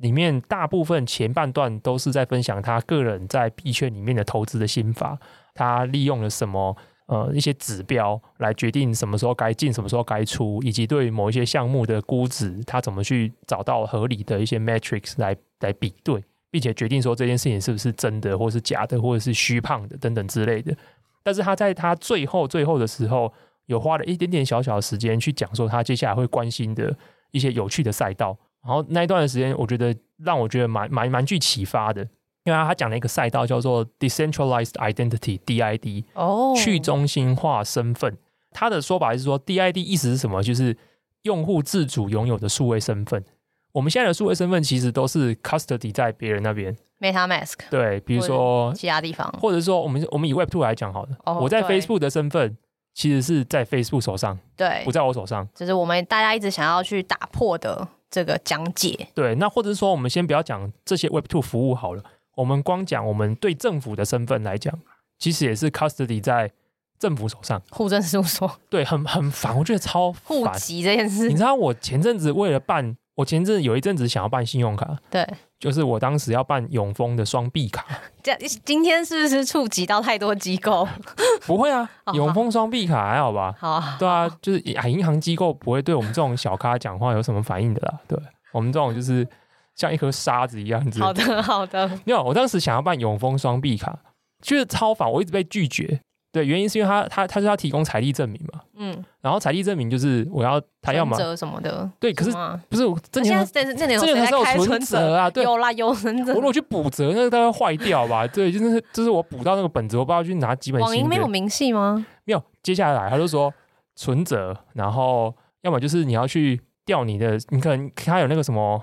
[0.00, 5.18] 里面大部分前半段都是在分享他个人在币圈里面的投资的心法，
[5.54, 6.76] 他利用了什么
[7.06, 20.76] 呃一些指标来决定什么时候该进，什么时候该出，以及对某一些项目的估值，他怎么去找到合理的一些 metrics 来来比对，并且决定说这件事情是不是真的，或是假的，或者是虚胖的等等之类的。
[21.24, 23.32] 但是他在他最后最后的时候，
[23.66, 26.96] 有花了一点点小小的时间去讲说他接下来会关心的
[27.32, 28.38] 一些有趣的赛道。
[28.64, 32.02] 然后那一段的时间，我觉得让我觉得蛮蛮蛮具启发的，
[32.44, 38.16] 因为他讲了一个赛道叫做 Decentralized Identity（DID），哦，去中心化身份。
[38.50, 40.42] 他的说法是说，DID 意思是什么？
[40.42, 40.76] 就是
[41.22, 43.24] 用户自主拥有的数位身份。
[43.72, 46.76] 我们现在的数位身份其实都是 custody 在别人那边。
[47.00, 52.56] MetaMask 对，比如说其他地方，或者说我们我们以 Web Two 来讲好了，哦、我在 Facebook 的身份
[52.98, 59.06] 其实是在 Facebook 手上，对，不在我手上，就是我们大家一直想要去打破的这个讲解。
[59.14, 62.02] 对，那或者是说，我们先不要讲这些 Web Two 服务好了，
[62.34, 64.76] 我们光讲我们对政府的身份来讲，
[65.16, 66.50] 其实也是 custody 在
[66.98, 67.62] 政府手上。
[67.70, 68.50] 户政事务所。
[68.68, 70.20] 对，很很烦，我觉得超烦。
[70.24, 75.24] 户籍这件事，你知道我前阵子为了办，我前阵有一阵子想要办信用卡，对，
[75.58, 77.84] 就是我当时要办永丰的双币卡。
[78.22, 80.86] 这今天是不是触及到太多机构？
[81.46, 83.54] 不会啊，永丰双币卡还好吧？
[83.58, 87.98] 好，对啊，就是啊，银行机构不会对我们这种小咖讲话有什么反应的啦。
[88.06, 88.18] 对
[88.52, 89.26] 我们这种就是
[89.74, 91.00] 像一颗沙子一样子。
[91.00, 91.88] 好的，好的。
[92.04, 93.98] 没有，我当时想要办永丰双币卡，
[94.40, 96.00] 就是超烦，我一直被拒绝。
[96.30, 102.30] 对，原因是因为他他他是要提供财力证明嘛，嗯，然后财力证明就是我要他要嘛什么的，对，可是
[102.68, 110.80] 不是这年这这年这年才有存折啊，对，有啦有存折，我如果去补折，那个大概坏掉吧，对，就是就是我补到那个本子，我不知道去拿几本。
[110.82, 112.04] 网银没有明细吗？
[112.24, 113.52] 没有，接下来他就说
[113.96, 118.78] 存折，然后要么就是你要去调你的，你可能他有那个什么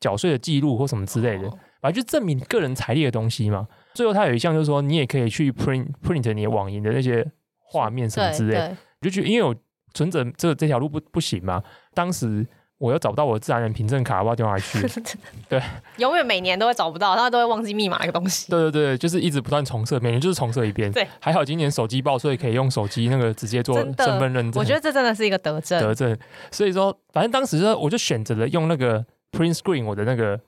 [0.00, 1.48] 缴税的记录或什么之类的，
[1.80, 3.68] 反正就证明个人财力的东西嘛。
[3.94, 7.26] 最后，他有一项就是说，你也可以去 print print 你的网银的那些
[7.58, 9.54] 画面什么之类的，就觉得因为我
[9.94, 11.62] 存折这这条路不不行嘛。
[11.94, 12.46] 当时
[12.78, 15.02] 我又找不到我的自然人凭证卡，我不知道丢哪里去。
[15.48, 15.62] 对，
[15.98, 18.50] 永远每年都会找不到，他都会忘记密码那个东西。
[18.50, 20.90] 对对对，就是一直不断重设，每年就是重设一遍。
[20.90, 24.60] 对，还好今年手机报，所以可以用手机那个直接做身份认证。
[24.60, 25.80] 我觉得这真的是一个德政。
[25.80, 26.18] 德政，
[26.50, 30.40] 所以说，反正当时就我就选择了用那个 print screen 我的那个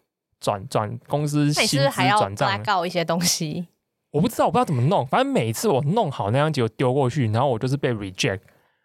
[0.44, 3.66] 转转公司薪资转账，来告一些东西。
[4.10, 5.06] 我不知道，我不知道怎么弄。
[5.06, 8.40] 反正每次我弄好那张就丢过去，然后我就是被 reject。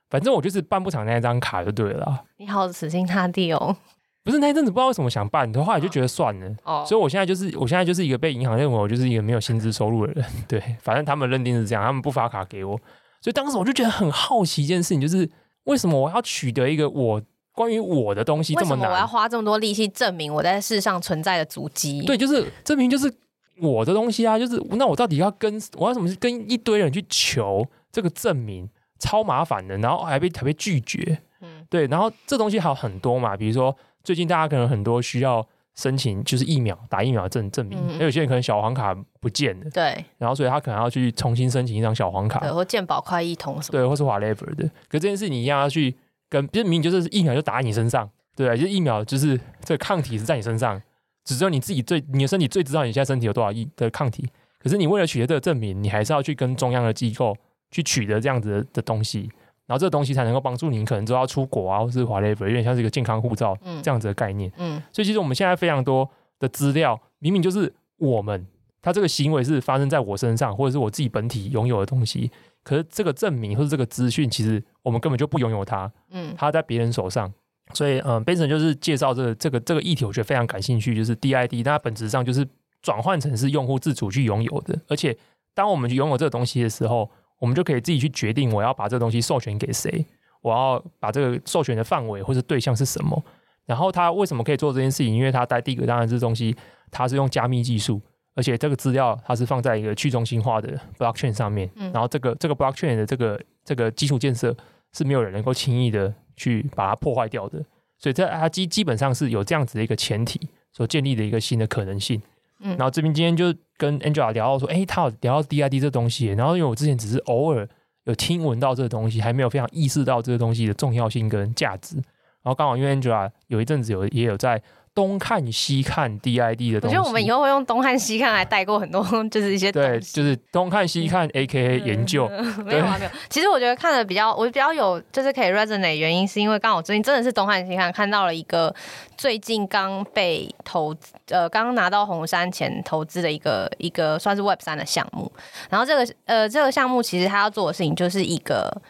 [0.09, 2.23] 反正我就是办不成那张卡就对了。
[2.37, 3.75] 你好，死心塌地哦。
[4.23, 6.55] 不是那一阵子不知道为什么想办，的话也就觉得算了。
[6.63, 6.85] 哦。
[6.87, 10.25] 所以我现在就是，我现在就是一个被银行认为我就是一个没有薪资收入的人。
[10.47, 12.75] 对，反正他们认定是这样，他们不发卡给我。
[13.21, 15.29] 所以当时我就觉得很好奇一件事情，就是
[15.65, 17.21] 为什么我要取得一个我
[17.59, 18.87] 关于我的东西这么难？
[18.87, 22.01] 么我要花这么多力气证明我在世上存在的足迹？
[22.03, 23.13] 对，就是证明就是。
[23.61, 35.45] 我的东西啊，就是那我到底要跟我要怎么跟一堆人去求这个证明，超麻烦的，然后还被还被拒绝，嗯，对，然后这东西还有很多嘛，比如说最近大家可能很多需要
[35.75, 45.93] 申请就是疫苗打疫苗证证明，那、嗯、有些人可能小黄卡不见了，对，然后所以他可能要去重新申请一张小黄卡，对，或健保快易通什么，对，或是 whatever 的，可是这件事你一样要去
[46.29, 50.81] 跟，就是明明就是疫苗就打在你身上，对，就是疫苗就是这个抗体是在你身上。
[51.25, 54.27] 只有你自己最，你的身体最知道你现在身体有多少亿的抗体。
[54.57, 57.37] 可是你为了取得这个证明，你还是要去跟中央的机构
[57.69, 59.29] 去取得这样子的东西，
[59.67, 64.51] 然后这个东西才能够帮助你，可能就要出国啊，或是 whatever，有点像是一个健康护照这样子的概念。
[64.57, 66.09] 嗯，嗯，所以其实我们现在非常多
[66.39, 68.47] 的资料，明明就是我们
[68.81, 72.31] 他这个行为是发生在我身上，或者是我自己本体拥有的东西，
[72.69, 75.91] 可是这个证明或者这个资讯，其实我们根本就不拥有它。
[76.11, 77.33] 嗯，它在别人手上。
[77.73, 80.93] 所以，嗯，Benson 就是介绍这个这个这个议题，我觉得非常感兴趣。
[80.93, 82.47] 就是 DID，它本质上就是
[82.83, 84.79] 转换成是用户自主去拥有的。
[84.87, 85.17] 而且，
[85.55, 87.09] 当我们去拥有这个东西的时候，
[87.39, 90.05] 我们就可以自己去决定我要把这个东西授权给谁，
[90.41, 93.19] 我要把这个授权的范围或者对象是什么。
[93.65, 95.15] 然后，它为什么可以做这件事情？
[95.15, 96.55] 因为它在第一个，当然这东西
[96.91, 97.99] 它是用加密技术，
[98.35, 101.69] 而且这个资料它是放在一个去中心化的 blockchain 上面。
[101.75, 104.55] 然后，这个这个 blockchain 的这个这个基础建设
[104.93, 106.13] 是没有人能够轻易的。
[106.39, 107.61] 去把它破坏掉的，
[107.97, 110.39] 所以这它基基本上是有这样子的一个前提
[110.71, 112.21] 所建立的一个新的可能性。
[112.61, 117.67] 嗯，然后这边今天就跟 Angela 聊到说，哎，他有聊到 DID 这东西，然后因为我之前只是偶尔
[118.05, 121.97] 有听闻到这个东西，还没有非常意识到这个东西的重要性跟价值。
[121.97, 124.63] 然后刚好因为 Angela 有一阵子有也有在。
[124.93, 132.27] 东看西看 DID 的东西，我觉得我们以后会用东看西看来带过很多， 就是一些对，就是东看西看 AKA 研究，
[132.65, 133.11] 没有啊没有。
[133.29, 138.73] 其实我觉得看的比较，我比较有就是可以 resonate 原因，是因为刚好最近真的是东看西看看到了一个
[139.17, 140.95] 最近刚被投
[141.29, 145.31] 呃刚拿到红杉钱投资的一个一个算是 Web 三的项目，
[145.69, 148.81] 然后这个呃这个项目其实他要做的事情就是一个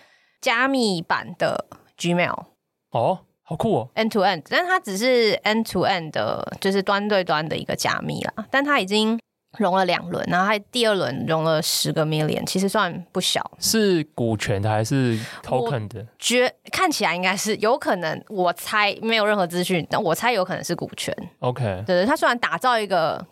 [0.41, 1.65] 加密版的
[1.97, 2.45] Gmail
[2.91, 3.19] 哦。
[3.49, 8.45] 好酷哦，end to end，但它只是 end to end 的，就是端对端的一个加密啦。
[8.51, 9.19] 但它已经
[9.57, 13.41] 融了两轮，然后还第二轮融了十个 million，其实算不小。
[13.57, 16.05] 是股权的还是 token 的？
[16.19, 21.11] 觉看起来应该是有可能，我猜没有任何资讯，但我猜有可能是股权。
[21.39, 23.25] OK，对对，它虽然打造一个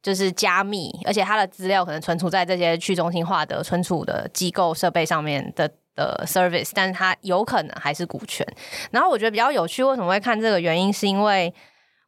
[0.00, 5.68] 就是加密，而且它的资料可能存储在这些去中心化的存储的机构设备上面的。
[5.96, 8.46] 的 service，但是它有可能还是股权。
[8.92, 10.92] 然后我觉得比较有趣，为什么会看这个原因？
[10.92, 11.52] 是因为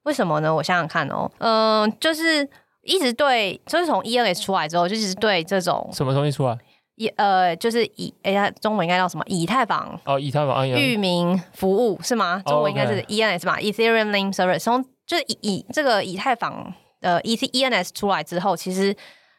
[0.05, 0.55] 为什么呢？
[0.55, 2.49] 我想想看哦，嗯，就是
[2.83, 6.57] 一直对，就是从 ENS 出来之后，就一直对这种什么东西出来
[6.95, 9.25] 以呃，就是以哎呀，中文应该叫什么？
[9.27, 12.43] 以太坊哦，以太坊域名服务是吗？
[12.45, 14.61] 中文应该是 ENS 吧、oh,？Ethereum Name Service。
[14.61, 18.97] 从就是以以这个以太坊的 E ENS 出来之后，其实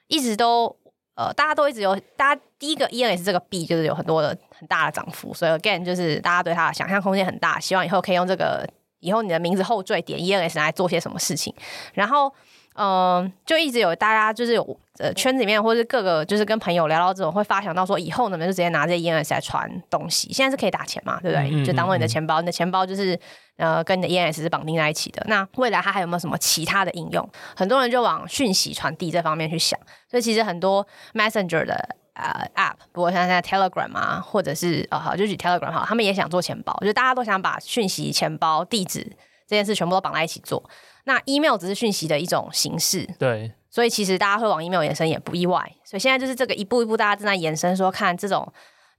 [0.07, 0.73] 一直都
[1.19, 8.65] 呃，大家都一直有，大家第一个 ENS 这个币就是有很多的很大的涨幅，所以 again 就是大家对它的想象空间很大，希望以后可以用这个，
[9.01, 11.53] 以后你的名字后缀点 ENS 来做些什么事情，
[11.93, 12.33] 然后。
[12.79, 12.87] 嗯、
[13.23, 20.31] 呃，就一直有大家就是有呃圈子里面或者是各个就是跟朋友聊到这种，会发想到说以后能不能，就直接拿这些 ENS 来传东西。
[20.31, 21.49] 现在是可以打钱嘛，对不对？
[21.49, 23.19] 嗯嗯嗯就当做你的钱包，你的钱包就是
[23.57, 25.21] 呃跟你的 ENS 是绑定在一起的。
[25.27, 27.29] 那未来它还有没有什么其他的应用？
[27.53, 29.77] 很多人就往讯息传递这方面去想。
[30.09, 39.05] 所以其实很多 Messenger 的呃 App，不过像现在 Telegram 啊，或者是呃好就举 Telegram 好，他们也想做钱包，就大家都想把讯息、钱包、地址
[39.47, 40.63] 这件事全部都绑在一起做。
[41.09, 45.59] 那 email 只是讯息的一种形式，对，所以其实大家会往 email 延伸也不意外。
[45.83, 48.47] 所以现在就是这个一步一步，大家正在延伸，说看这种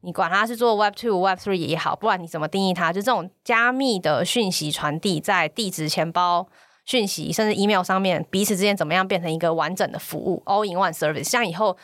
[0.01, 6.49] 你管它是做 Web Two、Web Three 也好，不管你怎么定义它，就这种加密的讯息传递在地址、钱包、
[6.85, 11.29] 讯息，甚至 email 上面，彼此之间怎么样变成一个完整的服务 All in one service。
[11.29, 11.77] 像以后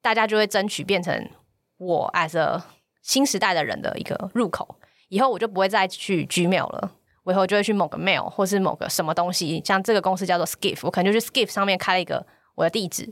[0.00, 1.28] 大家就会争取变成
[1.76, 2.62] 我 as a
[3.02, 4.76] 新时代的人的一个入口，
[5.10, 6.92] 以后我就不会再去 Gmail 了。
[7.24, 13.08] 我以后就会去某个 mail 或是某个什么东西，像这个公司叫做 Skiff，我可能就去 Skiff 上面开了一个我的地址，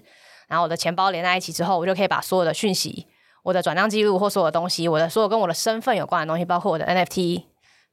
[0.49, 3.07] 然后我的钱包连在一起之后，我就可以把所有的讯息、
[3.43, 7.43] 我的转账记录或所有的东西、我的所有跟我的身份有关的东西，包括我的 NFT，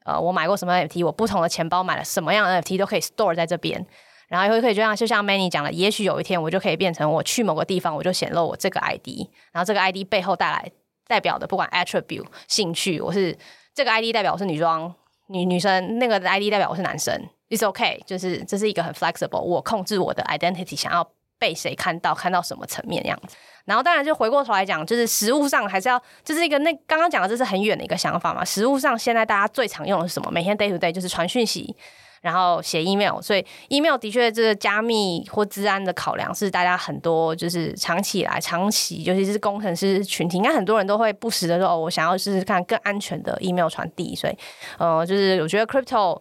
[0.04, 3.86] 呃，我买过什么 NFT，我不同的钱包买了什么样的 NFT 都可以 store 在这边，
[4.28, 9.08] 然后以后可以就像就像 Many 讲的，也许有一天我就可以变成我去某个地方，我就显露我这个 ID，
[9.54, 10.70] 然后这个 ID 背后带来
[11.08, 13.38] 代表的不管 attribute 兴趣，我是
[13.74, 14.94] 这个 ID 代表我是女装。
[15.30, 17.16] 女女生那个 ID 代表我是男生
[17.50, 21.08] ，It's OK，就是这是一个很 flexible，我控制我的 identity，想要
[21.38, 23.36] 被谁看到，看到什么层面样子。
[23.66, 28.44] 然后当然就回过头来讲，就是实物上还是要，就是一个那刚刚讲的这是很远的一个想法嘛。
[28.44, 30.32] 实物上现在大家最常用的是什么？
[30.32, 31.76] 每天 day to day 就是传讯息。
[32.22, 44.16] 然后写 email，所以 email 的确这个加密或治安的考量是大家很多就是长期以来长期，尤其是工程师群体，应该很多人都会不时的说哦，我想要试试看更安全的 email 传递。
[44.16, 44.38] 所以，
[44.78, 46.20] 呃，就是我觉得 crypto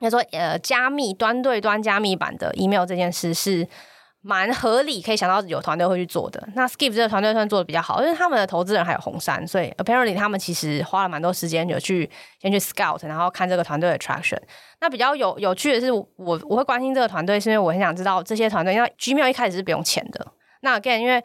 [0.00, 3.66] 应该说呃加密端对端加密版的 email 这件事是。
[4.22, 6.46] 蛮合理，可以想到有团队会去做的。
[6.54, 12.08] 那 Skip 这个团队算做的比较好，因为他们的投资人还有红杉，所以 apparently 他们其实花了蛮多时间，有去
[12.38, 14.38] 先去 scout，然后看这个团队的 traction。
[14.80, 20.26] 那比较有有趣的是，我我会关心这个团队，是因为我很想知道这些团队，因为 Gmail 一开始是不用钱的。
[20.60, 21.24] 那 again，因为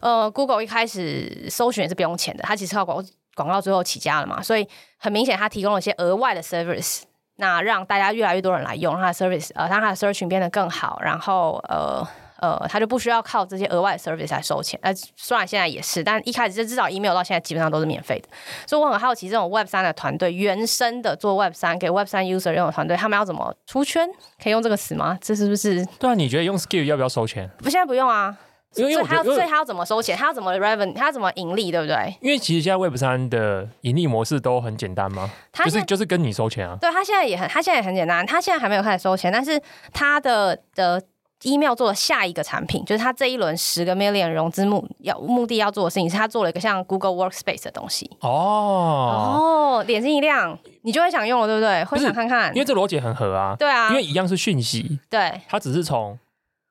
[0.00, 4.66] 呃 Google 一开始搜寻也是不用钱的，它其实靠广广告最后起家了嘛，所以
[4.96, 7.02] 很明显它提供了一些额外的 service，
[7.36, 12.08] 那让大家越来越多人来用，让它的 service 呃，让它的 search 变得更好，然后呃。
[12.40, 14.78] 呃，他就不需要靠这些额外的 service 来收钱。
[14.82, 18.28] 呃，虽然现在也是，但一开始就至少 email 到现在基本上都是免费的。
[18.66, 24.08] 所以我很好奇，这种 Web 三的团队，原生的做 Web 三给 Web 三 user 用的团队，他们要怎么出圈？
[24.42, 25.18] 可以用这个词吗？
[25.20, 25.84] 这是不是？
[25.98, 27.48] 对啊，你觉得用 skill 要不要收钱？
[27.58, 28.36] 不，现在不用啊。
[28.76, 30.16] 因为，因为他要，所以他要怎么收钱？
[30.16, 30.94] 他要怎么 revenue？
[30.94, 31.72] 他要怎么盈利？
[31.72, 32.16] 对不对？
[32.20, 35.28] 因为其实现在 Web 三的盈利模式都很简单嘛，
[35.64, 36.78] 就是就是跟你收钱啊。
[36.80, 38.24] 对，他现在也很，他现在也很简单。
[38.24, 39.60] 他现在还没有开始收钱，但是
[39.92, 41.02] 他的的。
[41.42, 48.10] Email 做了下一个产品，就是他这一轮十个 million 融资目要目的要做的事情，是他做了一个像 Google Workspace 的东西。
[48.20, 51.84] 哦哦，眼睛一亮，你就会想用了，对不对？
[51.84, 53.56] 会想看看，因为这逻辑很合啊。
[53.58, 56.18] 对啊，因为一样是讯息，对，它只是从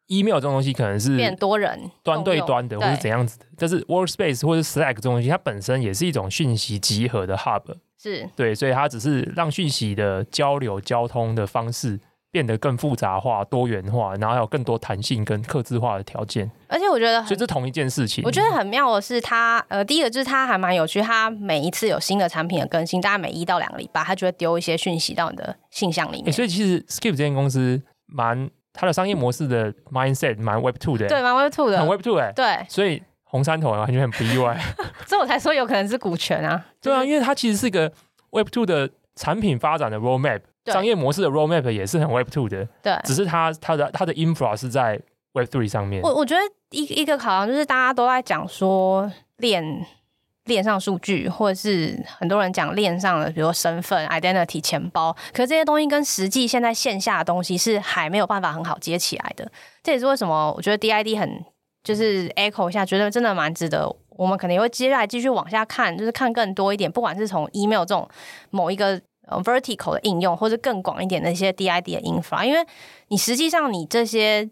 [0.07, 3.45] email 这种东西可能是变多人端对端的，或是怎样子的。
[3.57, 7.63] 但是 Workspace 或者 Slack 这种东西，它本身也是一种讯息集合的 hub，
[7.99, 11.99] 是对，所以它只是让讯息的交流交通的方式。
[12.31, 16.49] 变得更复杂化、多元化，然后还有更多弹性跟克制化的条件。
[16.67, 26.25] 而且我觉得，所以这同一件事情，我觉得很妙的是它，它呃，第一个就是它还蛮有趣，它每一次有新的产品的更新，大概每一到两个礼拜，它就会丢一些讯息到你的信箱里面。
[26.25, 32.65] 欸、所以其实 Skip 这间公司蛮它的商业模式的 mindset 蛮 Web Two 的，对，蛮 Web Two 的，很 Web Two 哎，对。
[32.69, 34.55] 所以红杉投完全很不意外，
[35.07, 36.63] 所以我才说有可能是股权啊。
[36.79, 37.91] 对啊，因为它其实是一个
[38.31, 40.41] Web Two 的产品发展的 roadmap。
[40.71, 44.99] 商业模式的 roadmap 也是很 Web Two 的，对，只是它它的它的 infra 是在
[45.33, 46.01] Web Three 上面。
[46.01, 46.41] 我我觉得
[46.71, 49.85] 一一个考量就是大家都在讲说链
[50.45, 59.51] 链上数据，或者是很多人讲链上的，比如说身份、identity、钱包，可是这些东西跟实际现在线下的东西是还没有办法很好接起来的。
[59.83, 61.45] 这也是为什么我觉得 DID 很
[61.83, 63.87] 就是 echo 一下，觉得真的蛮值得。
[64.09, 68.09] 我们可能也会接下来继续往下看，就是看更多一点，不管是从 email 这种
[68.49, 68.99] 某一个。
[69.43, 72.65] Vertical 的应用，或者更广一点的一些 DID 的 infra，因为
[73.09, 74.49] 你实际上你这些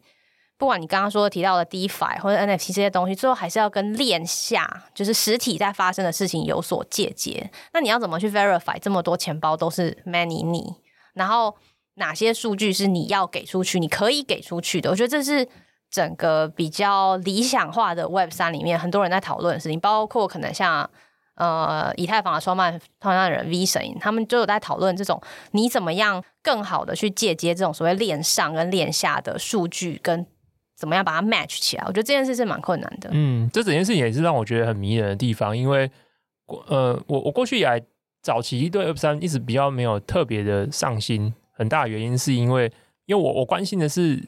[0.58, 7.50] 不管你刚刚说提到的 DeFi 或者 NFT 这些东西，最后还是要跟链下就是实体在发生的事情有所借接。
[7.74, 10.74] 那你要怎么去 verify 这么多钱包都是 many 你？
[11.14, 11.56] 然后
[11.96, 14.90] 哪些数据是你要给出去，你可以给出去的？
[14.90, 15.48] 我觉得这是
[15.90, 20.90] 整个比较理想化的 Web 三里面很多人在讨论的事情，包括可能像
[21.38, 25.20] 呃以太坊的创办创办人 V 神，他们就有在讨论这种
[25.52, 30.28] 你怎么样更好的去借接这种所谓链上跟链下的数据跟。
[30.80, 31.84] 怎么样把它 match 起来？
[31.88, 33.10] 我觉得这件事是蛮困难的。
[33.12, 35.90] 嗯，这整件事情也是让我觉得很迷人的地方，因为
[36.68, 37.82] 呃，我我过去以来
[38.22, 42.72] 早期对 Web 三一直比较没有特别的上心，很大的原因是因为，
[43.08, 44.24] 因为我我关心的是，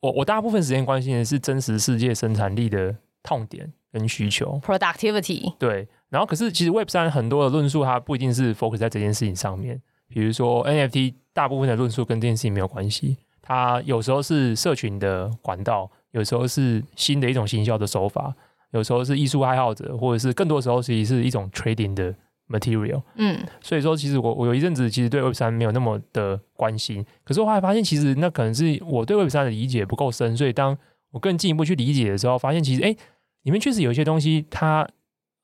[0.00, 5.54] 我我大部分时间关心的是真实世界生产力的痛点跟需求，productivity。
[5.60, 13.16] 对，然后可是其实 Web 三很多的论述它不一定是 focus 在这件事情上面，比如说 NFT，大部分的论述跟这件事情没有关系。
[13.42, 18.32] 它有时候是社群的管道，有时候是新的一种行销的手法，
[18.70, 22.14] 有时候是艺术爱好者，或者是更多时候其实是一种 trading 的
[22.48, 23.02] material。
[23.16, 30.78] 嗯，所以说其实我我有一阵子其实对 Web 三没有那么的关心，可是我后来发现其实那可能是我对 Web 三的理解不够深，所以当
[31.10, 32.94] 我更进一步去理解的时候，发现其实哎，
[33.42, 34.88] 里面确实有一些东西它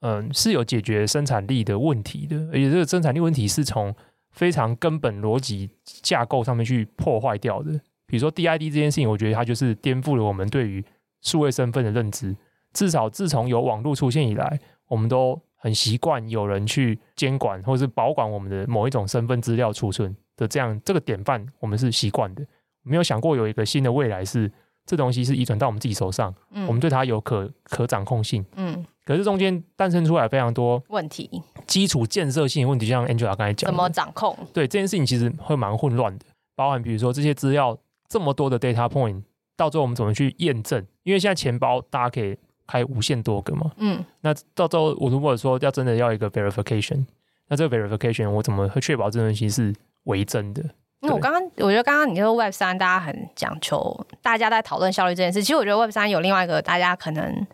[0.00, 3.94] 嗯是有解决生产力的问题的，而且这个生产力问题是从
[4.30, 7.72] 非常根本逻辑架构上面去破坏掉的。
[8.06, 10.84] 比如说 DID 这件事情，我觉得它就是颠覆了我们对于
[11.20, 12.34] 数位身份的认知。
[12.72, 22.46] 至少自从有网络出现以来，我们都很习惯有人去监管或者是保管我们的某一种身份资料储存的这样这个典范，我们是习惯的。
[22.82, 24.50] 没有想过有一个新的未来是
[24.86, 28.84] 这东西是遗传到我们自己手上，嗯，我们对它有可可掌控性，嗯。
[29.10, 34.36] 可是中间诞生出来非常多问题，基础建设性的问题，就像 Angela 刚才讲，怎么掌控？
[34.52, 37.76] 对这件事情其实会蛮混乱的，包含比如说这些资料。
[38.08, 39.22] 这么多的 data point，
[39.56, 40.84] 到最后我们怎么去验证？
[41.04, 42.36] 因为现在钱包大家可以
[42.66, 43.70] 开无限多个嘛。
[43.76, 44.04] 嗯。
[44.22, 47.06] 那到最后，我如果说要真的要一个 verification，
[47.46, 49.72] 那这个 verification 我怎么会确保这东西是
[50.06, 50.60] 为真的？
[51.02, 55.40] 因为我刚刚我觉得刚刚你说 Web 三大家很讲求，大家在讨论效率这件事。
[55.40, 57.46] 其实我觉得 Web 三有另外一个大家可能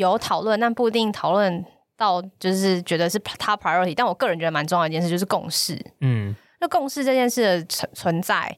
[0.00, 1.64] 有讨论，但不一定讨论
[1.96, 3.94] 到就是觉得是 top priority。
[3.94, 5.78] 但我个人觉得蛮重要的一件事就是共识。
[6.00, 6.34] 嗯。
[6.60, 8.56] 那共识这件事的存存在。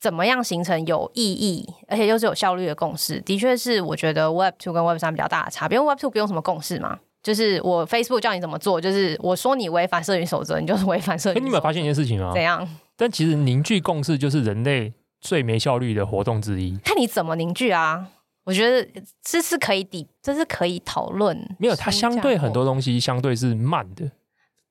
[0.00, 3.20] 怎么样形成有意义，而且又是有效率的共识？
[3.20, 5.78] 的确是我觉得 Web Two 跟 Web 三比较大的差别。
[5.78, 11.40] 因为 Web Two 不用什么共识嘛，就是我 Facebook 叫你怎么做，就是我说你违反社群守则，你就是违反社群。
[11.40, 12.32] 哎，你有没有发现一件事情啊？
[12.34, 12.68] 怎样？
[12.96, 16.76] 但其实凝聚共识就是人类最没效率的活动之一。
[16.78, 18.08] 看你怎么凝聚啊？
[18.44, 21.36] 我觉得这是可以抵，这是可以讨论。
[21.58, 24.10] 没有，它相对很多东西相对是慢的。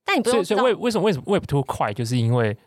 [0.03, 2.57] 但你不用，所以所以为为什么为什么 Web Two 快，就是因为。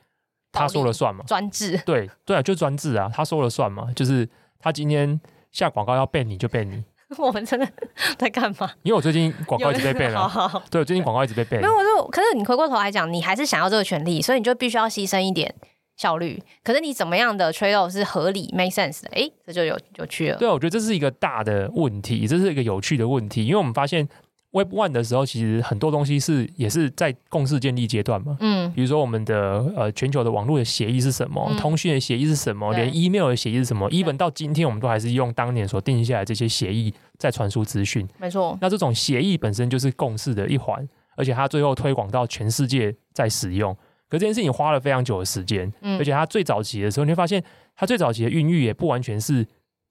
[0.57, 1.25] 他说了算嘛？
[1.27, 1.77] 专制。
[1.85, 3.11] 对对啊，就专制啊！
[3.13, 3.89] 他说了算嘛？
[3.97, 4.29] 就是
[4.61, 6.85] 他今天下广告要 ban 你就 ban 你。
[7.19, 7.69] 我们真的
[8.17, 8.71] 在干嘛？
[8.85, 10.29] 因为我最近广告一直被 ban 了。
[10.29, 11.61] 好好对，最近广告一直被 ban。
[11.61, 15.53] 没有，我就可是你回过头来讲，你还是想要这个权利，所以你就必须要牺牲一点
[15.97, 16.43] 效率。
[16.63, 19.11] 可是你怎么样的 trade off 是合理 make sense 的？
[19.13, 20.37] 哎，这就有有趣了。
[20.37, 24.09] 对，我觉得这是一个大的问题，这是一个有趣的问题，因为我们发现。
[24.57, 28.37] Web One 的时候，其实很多东西是也是在共识建立阶段嘛。
[28.39, 38.09] 嗯，比如说我们的呃全球的网络的协议是什么，嗯、通讯的协议是什么，连 email 的协议是什么，even 到今天我们都还是用当年所定下来这些协议在传输资讯。
[38.17, 38.57] 没错。
[38.61, 43.77] 那这种协议本身就是共识的一环，而且它最后推广到全世界在使用。
[44.15, 47.43] 可这件事情花了非常久的时间，嗯，而且它最早期的时候，你会发现
[47.77, 49.47] 它最早期的孕育也不完全是。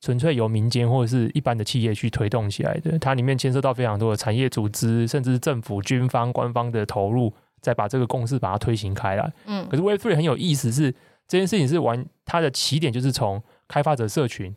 [0.05, 9.33] 纯粹由民间或者是一般的企业去推动起来的，它里面牵涉到非常多的产业组织，甚至是政府、军方、官方的投入，再把这个共识把它推行开来。
[9.45, 10.95] 嗯，可是 Web3 很有意思是，是
[11.25, 14.53] 这件事情是完它的起点就是从开发者社群、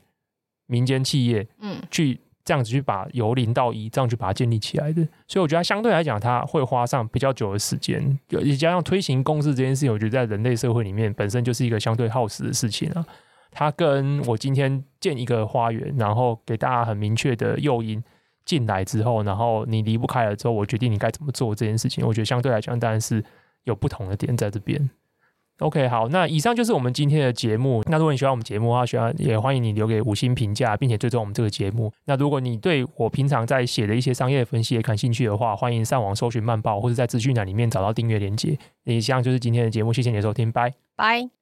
[0.66, 5.06] 民间企业，嗯，去这样子去把由零到一这样去把它建立起来的。
[5.26, 13.04] 所以我觉得相对来讲，它会花上比较久的时间，也加上推行共识这件事情，我觉得在人类社会里面本身就是一个相对耗时的事情啊。
[13.50, 18.02] 它跟我今天建一个花园，然后给大家很明确的诱因
[18.44, 22.06] 进来之后，然后你离不开了之后，我决定你该怎么做这件事情。
[22.06, 23.24] 我觉得相对来讲，当然是
[23.64, 24.88] 有不同的点在这边。
[25.58, 27.82] OK，好，那以上就是我们今天的节目。
[27.86, 31.90] 那如果你喜欢我们节目的话，喜欢也欢迎你留给五星评价，并且追踪我们这个节目。
[32.04, 38.58] 那如果你对我平常在写的一些商业分析也感兴趣的话，欢迎上网搜寻漫报，或者在资讯栏里面找到订阅链接。
[38.84, 41.35] 以上就是今天的节目，谢谢你的收听，拜拜。